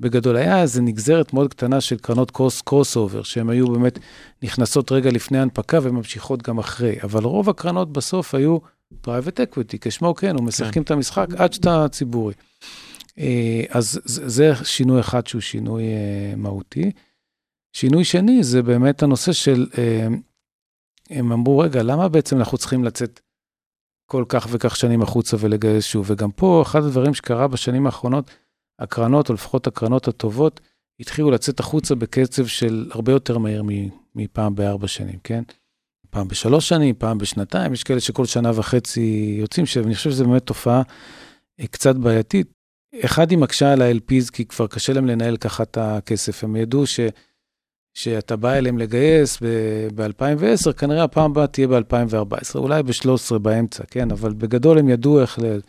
[0.00, 3.98] בגדול היה איזו נגזרת מאוד קטנה של קרנות cross, cross over, שהן היו באמת
[4.42, 6.96] נכנסות רגע לפני הנפקה וממשיכות גם אחרי.
[7.02, 8.58] אבל רוב הקרנות בסוף היו
[9.00, 10.82] private equity, כשמו כן, הוא משחקים כן.
[10.82, 12.34] את המשחק עד שאתה ציבורי.
[13.18, 16.90] אה, אז זה שינוי אחד שהוא שינוי אה, מהותי.
[17.72, 20.06] שינוי שני זה באמת הנושא של, אה,
[21.10, 23.20] הם אמרו, רגע, למה בעצם אנחנו צריכים לצאת
[24.06, 26.06] כל כך וכך שנים החוצה ולגייס שוב?
[26.10, 28.30] וגם פה, אחד הדברים שקרה בשנים האחרונות,
[28.78, 30.60] הקרנות, או לפחות הקרנות הטובות,
[31.00, 33.62] התחילו לצאת החוצה בקצב של הרבה יותר מהיר
[34.14, 35.42] מפעם בארבע שנים, כן?
[36.10, 40.46] פעם בשלוש שנים, פעם בשנתיים, יש כאלה שכל שנה וחצי יוצאים, שאני חושב שזו באמת
[40.46, 40.82] תופעה
[41.60, 42.52] אה, קצת בעייתית.
[43.04, 46.44] אחד, היא מקשה על ה-LPs, כי כבר קשה להם לנהל ככה את הכסף.
[46.44, 47.00] הם ידעו ש...
[47.98, 49.38] שאתה בא אליהם לגייס
[49.94, 54.10] ב-2010, כנראה הפעם הבאה תהיה ב-2014, אולי ב-13 באמצע, כן?
[54.10, 55.60] אבל בגדול הם ידעו איך ל...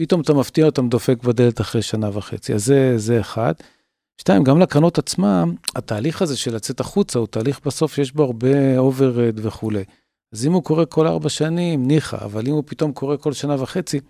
[0.00, 2.54] פתאום אתה מפתיע אותם דופק בדלת אחרי שנה וחצי.
[2.54, 3.52] אז זה, זה אחד.
[4.20, 8.78] שתיים, גם לקרנות עצמם, התהליך הזה של לצאת החוצה הוא תהליך בסוף שיש בו הרבה
[8.78, 9.84] overhead וכולי.
[10.34, 13.62] אז אם הוא קורה כל ארבע שנים, ניחא, אבל אם הוא פתאום קורה כל שנה
[13.62, 14.00] וחצי,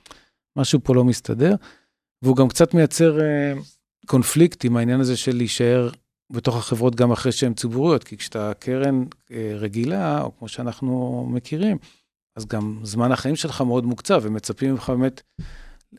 [0.57, 1.55] משהו פה לא מסתדר.
[2.23, 3.53] והוא גם קצת מייצר אה,
[4.07, 5.91] קונפליקט עם העניין הזה של להישאר
[6.31, 11.79] בתוך החברות גם אחרי שהן ציבוריות, כי כשאתה קרן אה, רגילה, או כמו שאנחנו מכירים,
[12.37, 15.23] אז גם זמן החיים שלך מאוד מוקצב, ומצפים ממך באמת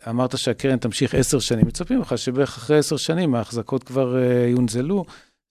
[0.10, 5.06] אמרת שהקרן תמשיך עשר שנים, מצפים לך שבערך אחרי עשר שנים ההחזקות כבר uh, יונזלו,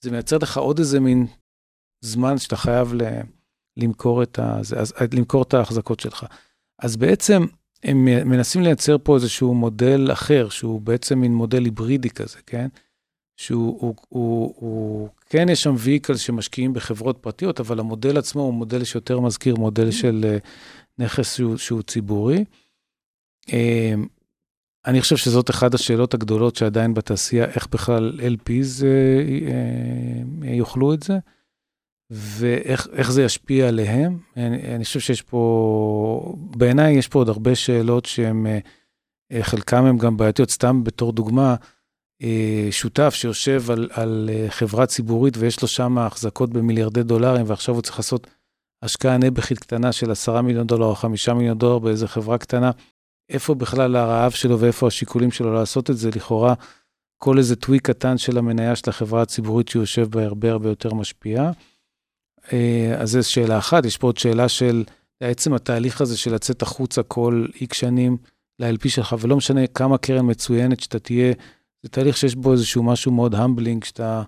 [0.04, 1.26] זה מייצר לך עוד איזה מין
[2.04, 3.02] זמן שאתה חייב ל,
[3.76, 6.26] למכור, את ה, אז, למכור את ההחזקות שלך.
[6.82, 7.46] אז בעצם
[7.82, 12.68] הם מנסים לייצר פה איזשהו מודל אחר, שהוא בעצם מין מודל היברידי כזה, כן?
[13.40, 18.54] שהוא, הוא, הוא, הוא, כן יש שם ויקל שמשקיעים בחברות פרטיות, אבל המודל עצמו הוא
[18.54, 20.48] מודל שיותר מזכיר מודל של uh,
[20.98, 22.44] נכס שהוא, שהוא ציבורי.
[23.48, 24.06] אמ,
[24.86, 31.02] אני חושב שזאת אחת השאלות הגדולות שעדיין בתעשייה, איך בכלל LPs אה, אה, יאכלו את
[31.02, 31.18] זה,
[32.10, 34.18] ואיך זה ישפיע עליהם.
[34.36, 39.98] אני, אני חושב שיש פה, בעיניי יש פה עוד הרבה שאלות שהן, אה, חלקם הם
[39.98, 41.54] גם בעייתיות, סתם בתור דוגמה,
[42.70, 47.98] שותף שיושב על, על חברה ציבורית ויש לו שם החזקות במיליארדי דולרים, ועכשיו הוא צריך
[47.98, 48.26] לעשות
[48.82, 52.70] השקעה נעבכית קטנה של 10 מיליון דולר או 5 מיליון דולר באיזה חברה קטנה.
[53.30, 56.54] איפה בכלל הרעב שלו ואיפה השיקולים שלו לעשות את זה, לכאורה
[57.22, 60.94] כל איזה טוויק קטן של המניה של החברה הציבורית שהוא יושב בה הרבה הרבה יותר
[60.94, 61.50] משפיעה.
[62.52, 64.84] אה, אז זו שאלה אחת, יש פה עוד שאלה של
[65.20, 68.16] עצם התהליך הזה של לצאת החוצה כל איקס שנים
[68.58, 71.34] ל-LP שלך, ולא משנה כמה קרן מצוינת שאתה תהיה,
[71.82, 74.22] זה תהליך שיש בו איזשהו משהו מאוד המבלינג, שאתה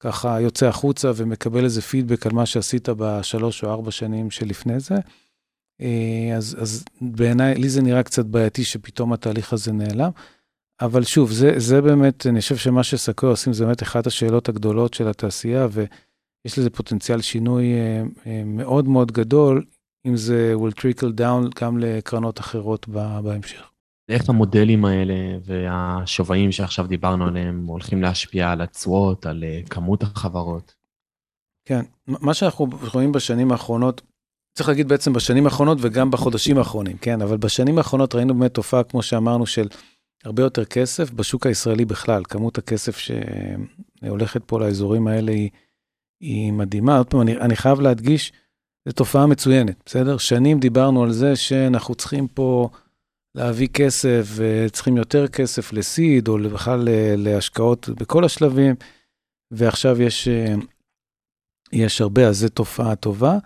[0.00, 4.94] ככה יוצא החוצה ומקבל איזה פידבק על מה שעשית בשלוש או ארבע שנים שלפני זה.
[5.80, 10.10] אה, אז, אז בעיניי, לי זה נראה קצת בעייתי שפתאום התהליך הזה נעלם.
[10.80, 14.94] אבל שוב, זה, זה באמת, אני חושב שמה שסקוי עושים זה באמת אחת השאלות הגדולות
[14.94, 19.64] של התעשייה, ויש לזה פוטנציאל שינוי אה, אה, מאוד מאוד גדול,
[20.06, 22.88] אם זה will trickle down גם לקרנות אחרות
[23.22, 23.73] בהמשך.
[24.08, 25.14] איך המודלים האלה
[25.44, 30.74] והשווים שעכשיו דיברנו עליהם הולכים להשפיע על התשואות, על כמות החברות?
[31.64, 34.02] כן, מה שאנחנו רואים בשנים האחרונות,
[34.54, 37.22] צריך להגיד בעצם בשנים האחרונות וגם בחודשים האחרונים, כן?
[37.22, 39.68] אבל בשנים האחרונות ראינו באמת תופעה, כמו שאמרנו, של
[40.24, 42.22] הרבה יותר כסף בשוק הישראלי בכלל.
[42.24, 45.50] כמות הכסף שהולכת פה לאזורים האלה היא,
[46.20, 46.98] היא מדהימה.
[46.98, 48.32] עוד פעם, אני, אני חייב להדגיש,
[48.88, 50.18] זו תופעה מצוינת, בסדר?
[50.18, 52.68] שנים דיברנו על זה שאנחנו צריכים פה
[53.34, 58.74] להביא כסף, וצריכים יותר כסף ל seed, או בכלל להשקעות בכל השלבים,
[59.50, 60.28] ועכשיו יש,
[61.72, 63.38] יש הרבה, אז זו תופעה טובה.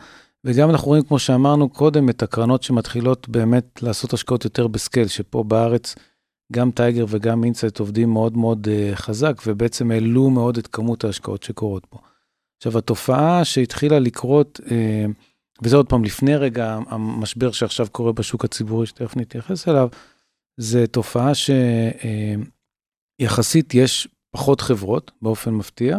[0.45, 5.09] וגם אנחנו רואים, כמו שאמרנו קודם, את הקרנות שמתחילות באמת לעשות השקעות יותר ב scale,
[5.09, 5.95] שפה בארץ
[6.53, 11.87] גם טייגר וגם אינסייט עובדים מאוד מאוד חזק, ובעצם העלו מאוד את כמות ההשקעות שקורות
[11.87, 11.99] פה.
[12.57, 14.71] עכשיו, התופעה שהתחילה לקרות, uh,
[15.63, 19.89] וזה עוד פעם לפני רגע המשבר שעכשיו קורה בשוק הציבורי, שתכף נתייחס אליו,
[20.57, 21.33] זה תופעה
[23.21, 25.99] שיחסית אה, יש פחות חברות, באופן מפתיע,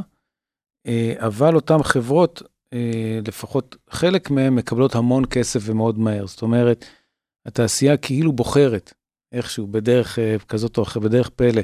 [0.87, 2.77] uh, אבל אותן חברות, uh,
[3.27, 6.27] לפחות חלק מהן מקבלות המון כסף ומאוד מהר.
[6.27, 6.85] זאת אומרת,
[7.45, 8.93] התעשייה כאילו בוחרת
[9.31, 11.61] איכשהו, בדרך אה, כזאת או אחרת, בדרך פלא,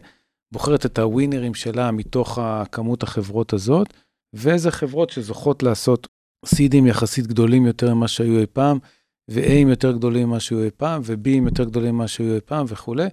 [0.51, 2.39] בוחרת את הווינרים שלה מתוך
[2.71, 3.93] כמות החברות הזאת,
[4.33, 6.07] ואיזה חברות שזוכות לעשות
[6.45, 8.79] סידים יחסית גדולים יותר ממה שהיו אי פעם,
[9.31, 13.07] ו-Aים יותר גדולים ממה שהיו אי פעם, ו-B'ים יותר גדולים ממה שהיו אי פעם וכולי,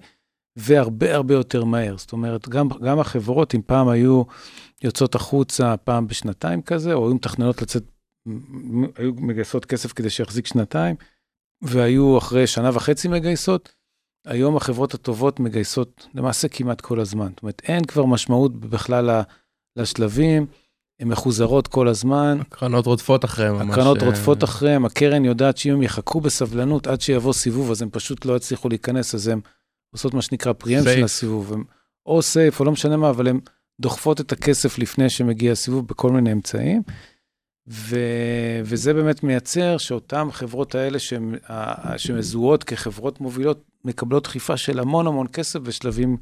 [0.55, 1.97] והרבה הרבה יותר מהר.
[1.97, 4.23] זאת אומרת, גם, גם החברות, אם פעם היו
[4.83, 7.83] יוצאות החוצה פעם בשנתיים כזה, או היו מתכננות לצאת,
[8.95, 10.95] היו מגייסות כסף כדי שיחזיק שנתיים,
[11.61, 13.73] והיו אחרי שנה וחצי מגייסות,
[14.27, 17.29] היום החברות הטובות מגייסות למעשה כמעט כל הזמן.
[17.29, 19.21] זאת אומרת, אין כבר משמעות בכלל
[19.75, 20.45] לשלבים,
[20.99, 22.37] הן מחוזרות כל הזמן.
[22.41, 23.69] הקרנות רודפות אחריהם ממש.
[23.69, 27.89] הקרנות אה, רודפות אחריהם, הקרן יודעת שאם הם יחכו בסבלנות עד שיבוא סיבוב, אז הם
[27.89, 29.39] פשוט לא יצליחו להיכנס, אז הן
[29.93, 31.53] עושות מה שנקרא פריאם של הסיבוב.
[31.53, 31.63] הם,
[32.05, 33.39] או סייף, או לא משנה מה, אבל הן
[33.81, 36.81] דוחפות את הכסף לפני שמגיע הסיבוב בכל מיני אמצעים.
[37.67, 37.97] ו,
[38.63, 40.97] וזה באמת מייצר שאותן חברות האלה
[41.97, 46.17] שמזוהות כחברות מובילות, מקבלות דחיפה של המון המון כסף בשלבים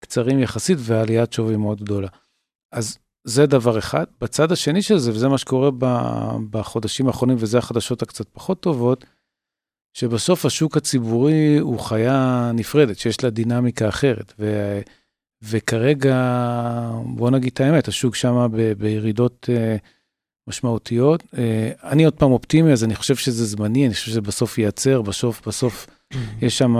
[0.00, 2.08] קצרים יחסית, ועליית שווי מאוד גדולה.
[2.72, 4.04] אז זה דבר אחד.
[4.20, 5.70] בצד השני של זה, וזה מה שקורה
[6.50, 9.04] בחודשים האחרונים, וזה החדשות הקצת פחות טובות,
[9.94, 14.32] שבסוף השוק הציבורי הוא חיה נפרדת, שיש לה דינמיקה אחרת.
[14.38, 14.80] ו,
[15.42, 16.16] וכרגע,
[17.06, 19.86] בוא נגיד את האמת, השוק שם בירידות uh,
[20.48, 21.22] משמעותיות.
[21.22, 21.36] Uh,
[21.82, 25.48] אני עוד פעם אופטימי, אז אני חושב שזה זמני, אני חושב שזה בסוף ייעצר, בסוף,
[25.48, 25.86] בסוף
[26.42, 26.76] יש שם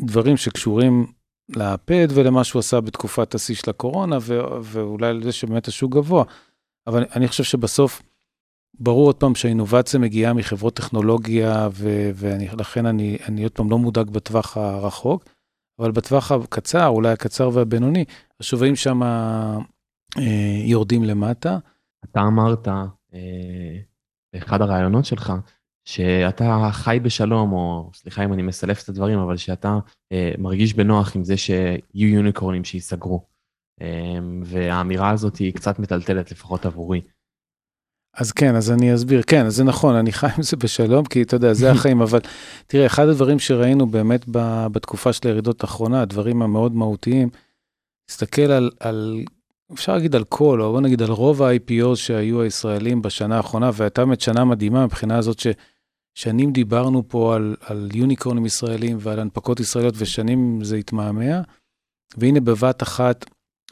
[0.00, 1.06] דברים שקשורים
[1.56, 6.24] לפד ולמה שהוא עשה בתקופת השיא של הקורונה, ו- ואולי לזה שבאמת השוק גבוה.
[6.86, 8.02] אבל אני חושב שבסוף,
[8.80, 11.68] ברור עוד פעם שהאינובציה מגיעה מחברות טכנולוגיה,
[12.14, 15.24] ולכן אני, אני עוד פעם לא מודאג בטווח הרחוק,
[15.78, 18.04] אבל בטווח הקצר, אולי הקצר והבינוני,
[18.40, 19.58] השווים שם אה,
[20.64, 21.58] יורדים למטה.
[22.04, 23.78] אתה אמרת אה,
[24.32, 25.32] באחד הראיונות שלך,
[25.84, 29.78] שאתה חי בשלום, או סליחה אם אני מסלף את הדברים, אבל שאתה
[30.12, 33.26] אה, מרגיש בנוח עם זה שיהיו יוניקורנים שייסגרו.
[33.82, 37.00] אה, והאמירה הזאת היא קצת מטלטלת, לפחות עבורי.
[38.14, 39.22] אז כן, אז אני אסביר.
[39.22, 42.20] כן, אז זה נכון, אני חי עם זה בשלום, כי אתה יודע, זה החיים, אבל
[42.66, 47.28] תראה, אחד הדברים שראינו באמת ב, בתקופה של הירידות האחרונה, הדברים המאוד מהותיים,
[48.06, 49.24] תסתכל על, על,
[49.74, 54.04] אפשר להגיד על כל, או בוא נגיד על רוב ה-IPO שהיו הישראלים בשנה האחרונה, והייתה
[54.04, 55.46] באמת שנה מדהימה מבחינה הזאת ש...
[56.14, 61.42] שנים דיברנו פה על, על יוניקורנים ישראלים ועל הנפקות ישראליות, ושנים זה התמהמה,
[62.16, 63.24] והנה בבת אחת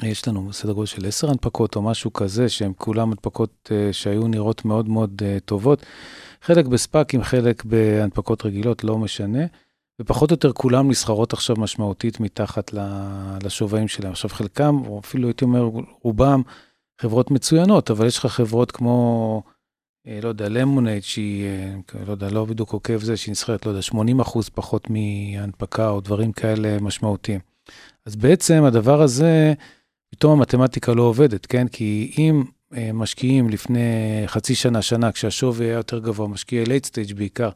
[0.03, 4.29] יש לנו סדר גודל של עשר הנפקות או משהו כזה, שהן כולן הנפקות uh, שהיו
[4.29, 5.87] נראות מאוד מאוד uh, טובות.
[6.43, 9.45] חלק בספאקים, חלק בהנפקות רגילות, לא משנה.
[10.01, 12.71] ופחות או יותר כולם נסחרות עכשיו משמעותית מתחת
[13.43, 14.11] לשווים שלהם.
[14.11, 15.71] עכשיו חלקם, או אפילו הייתי אומר
[16.03, 16.43] רובם,
[17.01, 19.43] חברות מצוינות, אבל יש לך חברות כמו
[20.07, 23.71] אה, לא יודע, למונייד, שהיא, אה, לא יודע, לא בדיוק עוקב זה, שהיא נסחרת, לא
[23.71, 27.41] יודע, 80 אחוז פחות מהנפקה או דברים כאלה משמעותיים.
[28.07, 29.55] אז בעצם הדבר הזה,
[30.11, 31.69] פתאום המתמטיקה לא עובדת, כן?
[31.69, 32.45] כי אם
[32.77, 37.51] אה, משקיעים לפני חצי שנה, שנה, כשהשווי היה יותר גבוה, משקיעי late stage בעיקר,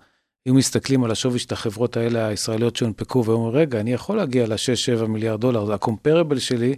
[0.46, 5.06] היו מסתכלים על השווי של החברות האלה, הישראליות שהונפקו, ואומרים, רגע, אני יכול להגיע ל-6-7
[5.06, 6.76] מיליארד דולר, זה ה comparable שלי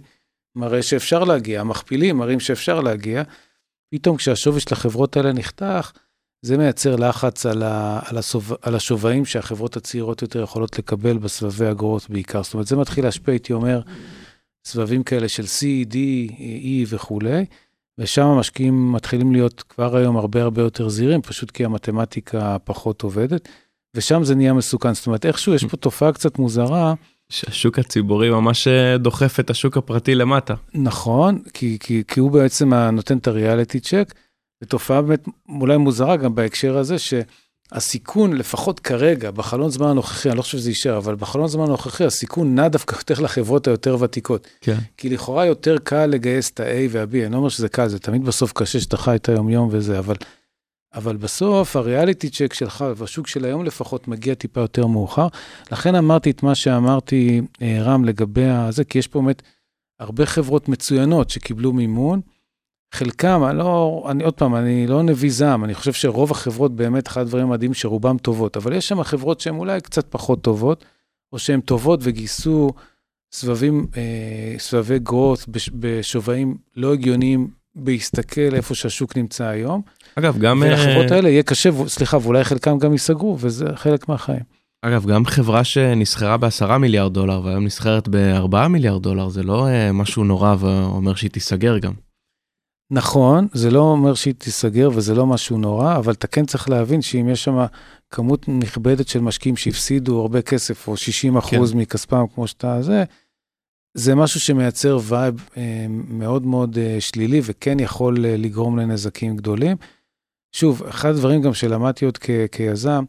[0.55, 3.23] מראה שאפשר להגיע, המכפילים מראים שאפשר להגיע,
[3.93, 5.91] פתאום כשהשווי של החברות האלה נחתך,
[6.41, 11.71] זה מייצר לחץ על, ה, על, הסוב, על השווים שהחברות הצעירות יותר יכולות לקבל בסבבי
[11.71, 12.43] אגרות בעיקר.
[12.43, 13.81] זאת אומרת, זה מתחיל להשפיע, הייתי אומר,
[14.65, 15.95] סבבים כאלה של C, D,
[16.39, 17.45] E וכולי,
[17.97, 23.49] ושם המשקיעים מתחילים להיות כבר היום הרבה הרבה יותר זהירים, פשוט כי המתמטיקה פחות עובדת,
[23.95, 24.93] ושם זה נהיה מסוכן.
[24.93, 26.93] זאת אומרת, איכשהו יש פה תופעה קצת מוזרה.
[27.29, 30.53] שהשוק הציבורי ממש אה, דוחף את השוק הפרטי למטה.
[30.73, 34.13] נכון, כי, כי, כי הוא בעצם נותן את הריאליטי צ'ק,
[34.63, 36.99] ותופעה באמת אולי מוזרה גם בהקשר הזה,
[37.73, 42.05] שהסיכון, לפחות כרגע, בחלון זמן הנוכחי, אני לא חושב שזה יישאר, אבל בחלון זמן הנוכחי,
[42.05, 44.47] הסיכון נע דווקא יותר לחברות היותר ותיקות.
[44.61, 44.77] כן.
[44.97, 48.25] כי לכאורה יותר קל לגייס את ה-A וה-B, אני לא אומר שזה קל, זה תמיד
[48.25, 50.15] בסוף קשה שאתה חי את היום-יום וזה, אבל,
[50.93, 55.27] אבל בסוף הריאליטי צ'ק שלך, והשוק של היום לפחות, מגיע טיפה יותר מאוחר.
[55.71, 59.41] לכן אמרתי את מה שאמרתי, אה, רם, לגבי הזה, כי יש פה באמת
[59.99, 62.21] הרבה חברות מצוינות שקיבלו מימון.
[62.95, 67.07] חלקם, אני לא, אני עוד פעם, אני לא נביא זעם, אני חושב שרוב החברות באמת,
[67.07, 70.85] אחד הדברים המדהים שרובם טובות, אבל יש שם חברות שהן אולי קצת פחות טובות,
[71.33, 72.69] או שהן טובות וגייסו
[73.31, 79.81] סבבים, אה, סבבי גרוס בשווים לא הגיוניים בהסתכל איפה שהשוק נמצא היום.
[80.15, 80.63] אגב, גם...
[80.65, 84.43] ולחברות האלה יהיה קשה, סליחה, ואולי חלקם גם ייסגרו, וזה חלק מהחיים.
[84.81, 90.23] אגב, גם חברה שנסחרה בעשרה מיליארד דולר והיום נסחרת בארבעה מיליארד דולר, זה לא משהו
[90.23, 92.04] נורא ואומר שהיא תיסגר גם.
[92.91, 97.01] נכון, זה לא אומר שהיא תיסגר וזה לא משהו נורא, אבל אתה כן צריך להבין
[97.01, 97.65] שאם יש שם
[98.09, 101.77] כמות נכבדת של משקיעים שהפסידו הרבה כסף, או 60 אחוז כן.
[101.77, 103.03] מכספם, כמו שאתה זה,
[103.97, 109.77] זה משהו שמייצר vibe אה, מאוד מאוד אה, שלילי וכן יכול אה, לגרום לנזקים גדולים.
[110.55, 113.03] שוב, אחד הדברים גם שלמדתי עוד כ- כיזם,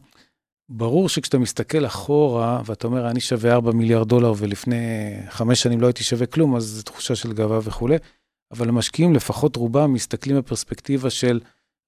[0.69, 4.75] ברור שכשאתה מסתכל אחורה ואתה אומר, אני שווה 4 מיליארד דולר ולפני
[5.29, 7.97] חמש שנים לא הייתי שווה כלום, אז זו תחושה של גאווה וכולי.
[8.51, 11.39] אבל המשקיעים, לפחות רובם, מסתכלים בפרספקטיבה של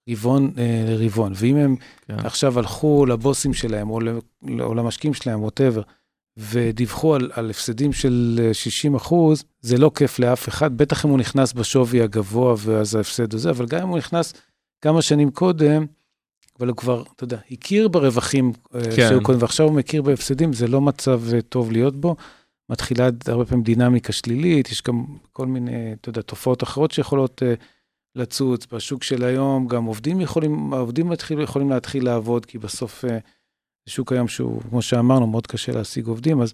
[0.10, 0.54] רבעון
[0.88, 1.32] לרבעון.
[1.32, 1.76] אה, ואם הם
[2.08, 2.20] כן.
[2.20, 4.00] עכשיו הלכו לבוסים שלהם, או,
[4.60, 5.82] או למשקיעים שלהם, ווטאבר,
[6.38, 11.10] ודיווחו על, על הפסדים של 60 אה, אחוז, זה לא כיף לאף אחד, בטח אם
[11.10, 14.34] הוא נכנס בשווי הגבוה ואז ההפסד הזה, אבל גם אם הוא נכנס
[14.82, 15.86] כמה שנים קודם,
[16.60, 18.92] אבל הוא כבר, אתה יודע, הכיר ברווחים אה, כן.
[18.92, 22.16] שהיו קודם, ועכשיו הוא מכיר בהפסדים, זה לא מצב טוב להיות בו.
[22.70, 27.64] מתחילה הרבה פעמים דינמיקה שלילית, יש גם כל מיני, אתה יודע, תופעות אחרות שיכולות uh,
[28.16, 28.68] לצוץ.
[28.74, 33.20] בשוק של היום גם עובדים יכולים, העובדים מתחיל, יכולים להתחיל לעבוד, כי בסוף זה
[33.90, 36.54] שוק היום שהוא, כמו שאמרנו, מאוד קשה להשיג עובדים, אז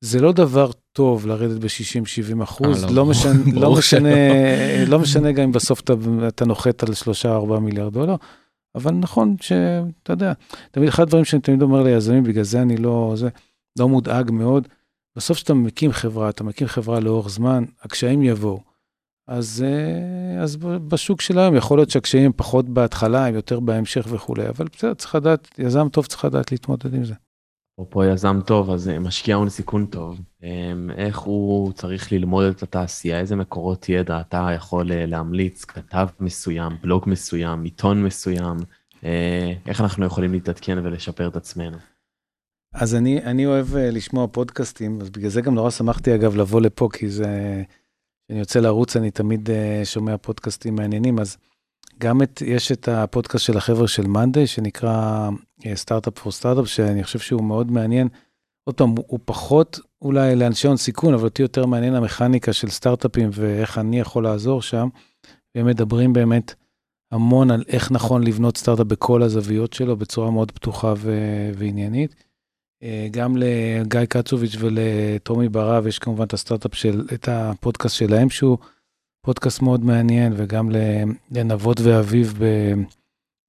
[0.00, 3.32] זה לא דבר טוב לרדת ב-60-70 אחוז, לא, לא, משנה,
[3.62, 4.08] לא, משנה,
[4.90, 5.92] לא משנה גם אם בסוף אתה,
[6.28, 6.88] אתה נוחת על
[7.24, 8.16] 3-4 מיליארד דולר,
[8.74, 10.32] אבל נכון שאתה יודע,
[10.70, 13.28] תמיד אחד הדברים שאני תמיד אומר ליזמים, בגלל זה אני לא, זה,
[13.78, 14.68] לא מודאג מאוד,
[15.16, 18.60] בסוף כשאתה מקים חברה, אתה מקים חברה לאורך זמן, הקשיים יבואו.
[19.28, 24.06] אז, אה, אז בשוק של היום יכול להיות שהקשיים הם פחות בהתחלה, הם יותר בהמשך
[24.10, 27.14] וכולי, אבל בסדר, צריך לדעת, יזם טוב צריך לדעת להתמודד עם זה.
[27.74, 30.20] אפרופו יזם טוב, אז אה, משקיע הון סיכון טוב.
[30.42, 36.06] אמ, איך הוא צריך ללמוד את התעשייה, איזה מקורות ידע אתה יכול אה, להמליץ, כתב
[36.20, 38.56] מסוים, בלוג מסוים, עיתון מסוים,
[39.66, 41.76] איך אנחנו יכולים להתעדכן ולשפר את עצמנו?
[42.74, 46.60] אז אני, אני אוהב אה, לשמוע פודקאסטים, אז בגלל זה גם נורא שמחתי אגב לבוא
[46.60, 47.62] לפה, כי זה,
[48.26, 51.36] כשאני יוצא לרוץ אני תמיד uh, שומע פודקאסטים מעניינים, אז
[51.98, 55.28] גם את, יש את הפודקאסט של החבר'ה של מאנדיי, שנקרא
[55.74, 58.08] סטארט-אפ פור סטארט-אפ, שאני חושב שהוא מאוד מעניין.
[58.64, 63.30] עוד פעם, הוא פחות אולי לאנשי הון סיכון, אבל אותי יותר מעניין המכניקה של סטארט-אפים
[63.32, 64.88] ואיך אני יכול לעזור שם.
[65.54, 66.54] והם מדברים באמת
[67.12, 72.14] המון על איך נכון לבנות סטארט-אפ בכל הזוויות שלו, בצורה מאוד פתוחה ו- ועניינית.
[72.82, 78.58] אה, גם לגיא קצוביץ' ולטומי ברב יש כמובן את הסטארט-אפ של, את הפודקאסט שלהם שהוא
[79.26, 80.70] פודקאסט מאוד מעניין, וגם
[81.30, 82.44] לנבות ואביב ב...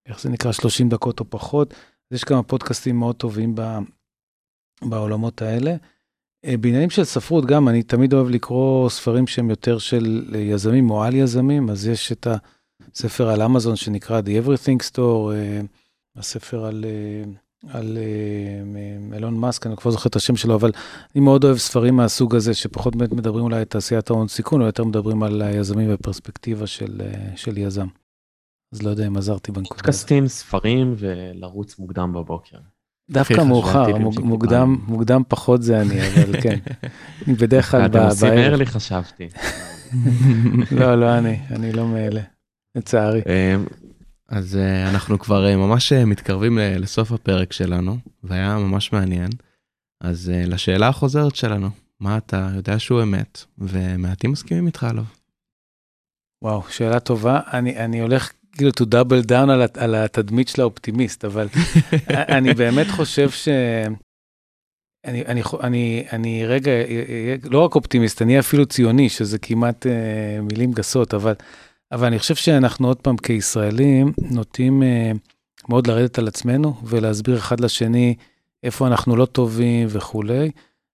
[0.08, 0.52] איך זה נקרא?
[0.52, 1.74] 30 דקות או פחות.
[2.12, 3.62] יש כמה פודקאסטים מאוד טובים ב,
[4.82, 5.76] בעולמות האלה.
[6.46, 11.04] אה, בעניינים של ספרות גם, אני תמיד אוהב לקרוא ספרים שהם יותר של יזמים או
[11.04, 12.28] על יזמים, אז יש את
[12.94, 15.62] הספר על אמזון שנקרא The Everything Store, אה,
[16.16, 16.86] הספר על...
[17.70, 20.72] על אה, אילון מאסק, אני כבר זוכר את השם שלו, אבל
[21.16, 24.66] אני מאוד אוהב ספרים מהסוג הזה, שפחות באמת מדברים אולי על תעשיית ההון סיכון, או
[24.66, 27.88] יותר מדברים על היזמים בפרספקטיבה של, אה, של יזם.
[28.74, 29.70] אז לא יודע אם עזרתי בנקודה.
[29.70, 32.58] פודקאסטים, ספרים ולרוץ מוקדם בבוקר.
[33.10, 36.60] דווקא מאוחר, מוקדם, מוקדם פחות זה אני, אבל כן.
[37.41, 37.95] בדרך כלל בערב.
[37.95, 39.28] אתם עושים ארלי חשבתי.
[40.80, 42.22] לא, לא אני, אני לא מאלה,
[42.76, 43.22] לצערי.
[44.32, 49.30] אה, אז uh, אנחנו כבר uh, ממש uh, מתקרבים לסוף הפרק שלנו, והיה ממש מעניין.
[50.02, 51.70] אז לשאלה החוזרת שלנו,
[52.00, 55.04] מה אתה יודע שהוא אמת, ומעטים מסכימים איתך עליו.
[56.44, 57.40] וואו, שאלה טובה.
[57.54, 61.48] אני, אני הולך כאילו to double down על, על התדמית של האופטימיסט, אבל
[62.38, 63.48] אני באמת חושב ש...
[65.06, 66.72] אני, אני, אני, אני רגע,
[67.50, 71.34] לא רק אופטימיסט, אני אפילו ציוני, שזה כמעט אה, מילים גסות, אבל,
[71.92, 75.12] אבל אני חושב שאנחנו עוד פעם כישראלים נוטים אה,
[75.70, 78.16] מאוד לרדת על עצמנו ולהסביר אחד לשני
[78.64, 80.52] איפה אנחנו לא טובים וכולי.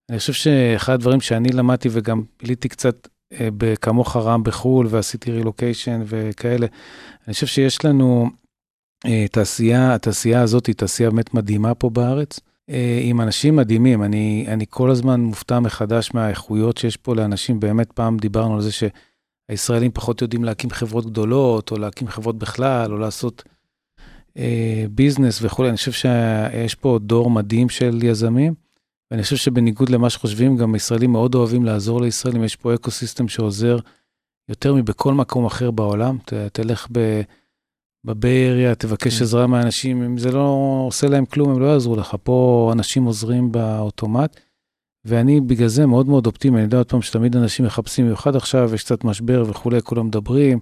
[0.09, 3.49] אני חושב שאחד הדברים שאני למדתי וגם ביליתי קצת אה,
[3.81, 6.67] כמוך רם בחו"ל ועשיתי רילוקיישן וכאלה,
[7.27, 8.29] אני חושב שיש לנו
[9.05, 12.39] אה, תעשייה, התעשייה הזאת היא תעשייה באמת מדהימה פה בארץ,
[13.01, 14.03] עם אנשים מדהימים.
[14.03, 17.59] אני, אני כל הזמן מופתע מחדש מהאיכויות שיש פה לאנשים.
[17.59, 18.71] באמת פעם דיברנו על זה
[19.47, 23.43] שהישראלים פחות יודעים להקים חברות גדולות, או להקים חברות בכלל, או לעשות
[24.37, 25.69] אה, ביזנס וכולי.
[25.69, 28.53] אני חושב שיש פה דור מדהים של יזמים.
[29.11, 33.27] ואני חושב שבניגוד למה שחושבים, גם ישראלים מאוד אוהבים לעזור לישראלים, יש פה אקו סיסטם
[33.27, 33.77] שעוזר
[34.49, 36.17] יותר מבכל מקום אחר בעולם.
[36.25, 37.21] ת, תלך ב...
[38.05, 39.23] בביי אריה, תבקש כן.
[39.23, 42.15] עזרה מאנשים, אם זה לא עושה להם כלום, הם לא יעזרו לך.
[42.23, 44.39] פה אנשים עוזרים באוטומט,
[45.05, 46.55] ואני בגלל זה מאוד מאוד אופטימי.
[46.55, 50.59] אני יודע עוד פעם שתמיד אנשים מחפשים, במיוחד עכשיו, יש קצת משבר וכולי, כולם מדברים,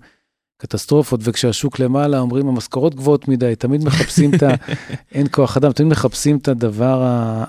[0.58, 4.50] קטסטרופות, וכשהשוק למעלה אומרים, המשכורות גבוהות מדי, תמיד מחפשים את ה...
[5.16, 7.02] אין כוח אדם, תמיד מחפשים את הדבר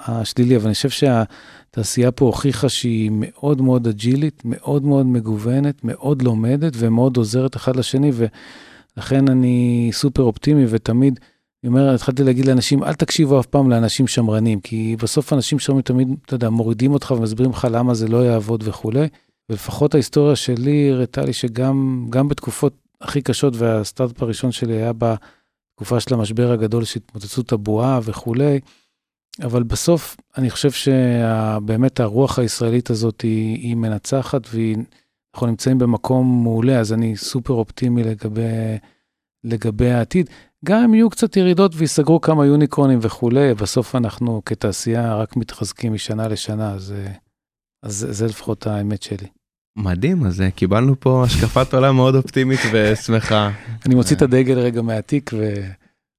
[0.06, 6.22] השלילי, אבל אני חושב שהתעשייה פה הוכיחה שהיא מאוד מאוד אג'ילית, מאוד מאוד מגוונת, מאוד
[6.22, 8.12] לומדת ומאוד עוזרת אחד לשני,
[8.96, 11.20] ולכן אני סופר אופטימי ותמיד,
[11.64, 15.82] אני אומר, התחלתי להגיד לאנשים, אל תקשיבו אף פעם לאנשים שמרנים, כי בסוף אנשים שמרנים
[15.82, 19.08] תמיד, אתה יודע, מורידים אותך ומסבירים לך למה זה לא יעבוד וכולי,
[19.48, 26.00] ולפחות ההיסטוריה שלי הראתה לי שגם גם בתקופות הכי קשות, והסטארט-אפ הראשון שלי היה בתקופה
[26.00, 28.60] של המשבר הגדול של התמוטטות הבועה וכולי,
[29.42, 36.80] אבל בסוף אני חושב שבאמת הרוח הישראלית הזאת היא, היא מנצחת ואנחנו נמצאים במקום מעולה,
[36.80, 38.42] אז אני סופר אופטימי לגבי,
[39.44, 40.30] לגבי העתיד.
[40.64, 46.28] גם אם יהיו קצת ירידות וייסגרו כמה יוניקורנים וכולי, בסוף אנחנו כתעשייה רק מתחזקים משנה
[46.28, 47.12] לשנה, אז, אה,
[47.82, 49.26] אז זה לפחות האמת שלי.
[49.76, 53.50] מדהים, אז אה, קיבלנו פה השקפת עולם מאוד אופטימית ושמחה.
[53.86, 55.30] אני מוציא את הדגל רגע מהתיק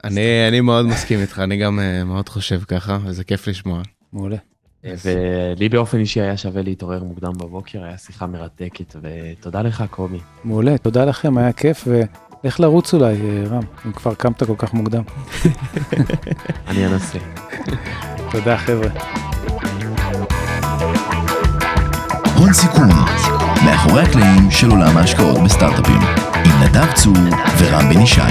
[0.04, 3.82] אני, אני מאוד מסכים איתך, אני גם אה, מאוד חושב ככה, וזה כיף לשמוע.
[4.14, 4.38] ומעולה.
[4.84, 10.18] ולי באופן אישי היה שווה להתעורר מוקדם בבוקר, היה שיחה מרתקת, ותודה לך קובי.
[10.44, 11.88] מעולה, תודה לכם, היה כיף,
[12.44, 15.04] ולך לרוץ אולי, אה, רם, אם כבר קמת כל כך מוקדם.
[16.68, 17.18] אני אנסה.
[18.32, 18.90] תודה, חבר'ה.
[22.38, 22.90] הון סיכון,
[23.66, 26.00] מאחורי הקלעים של עולם ההשקעות בסטארט-אפים,
[26.46, 27.14] עם נדב צור
[27.58, 28.22] ורם בן ישי.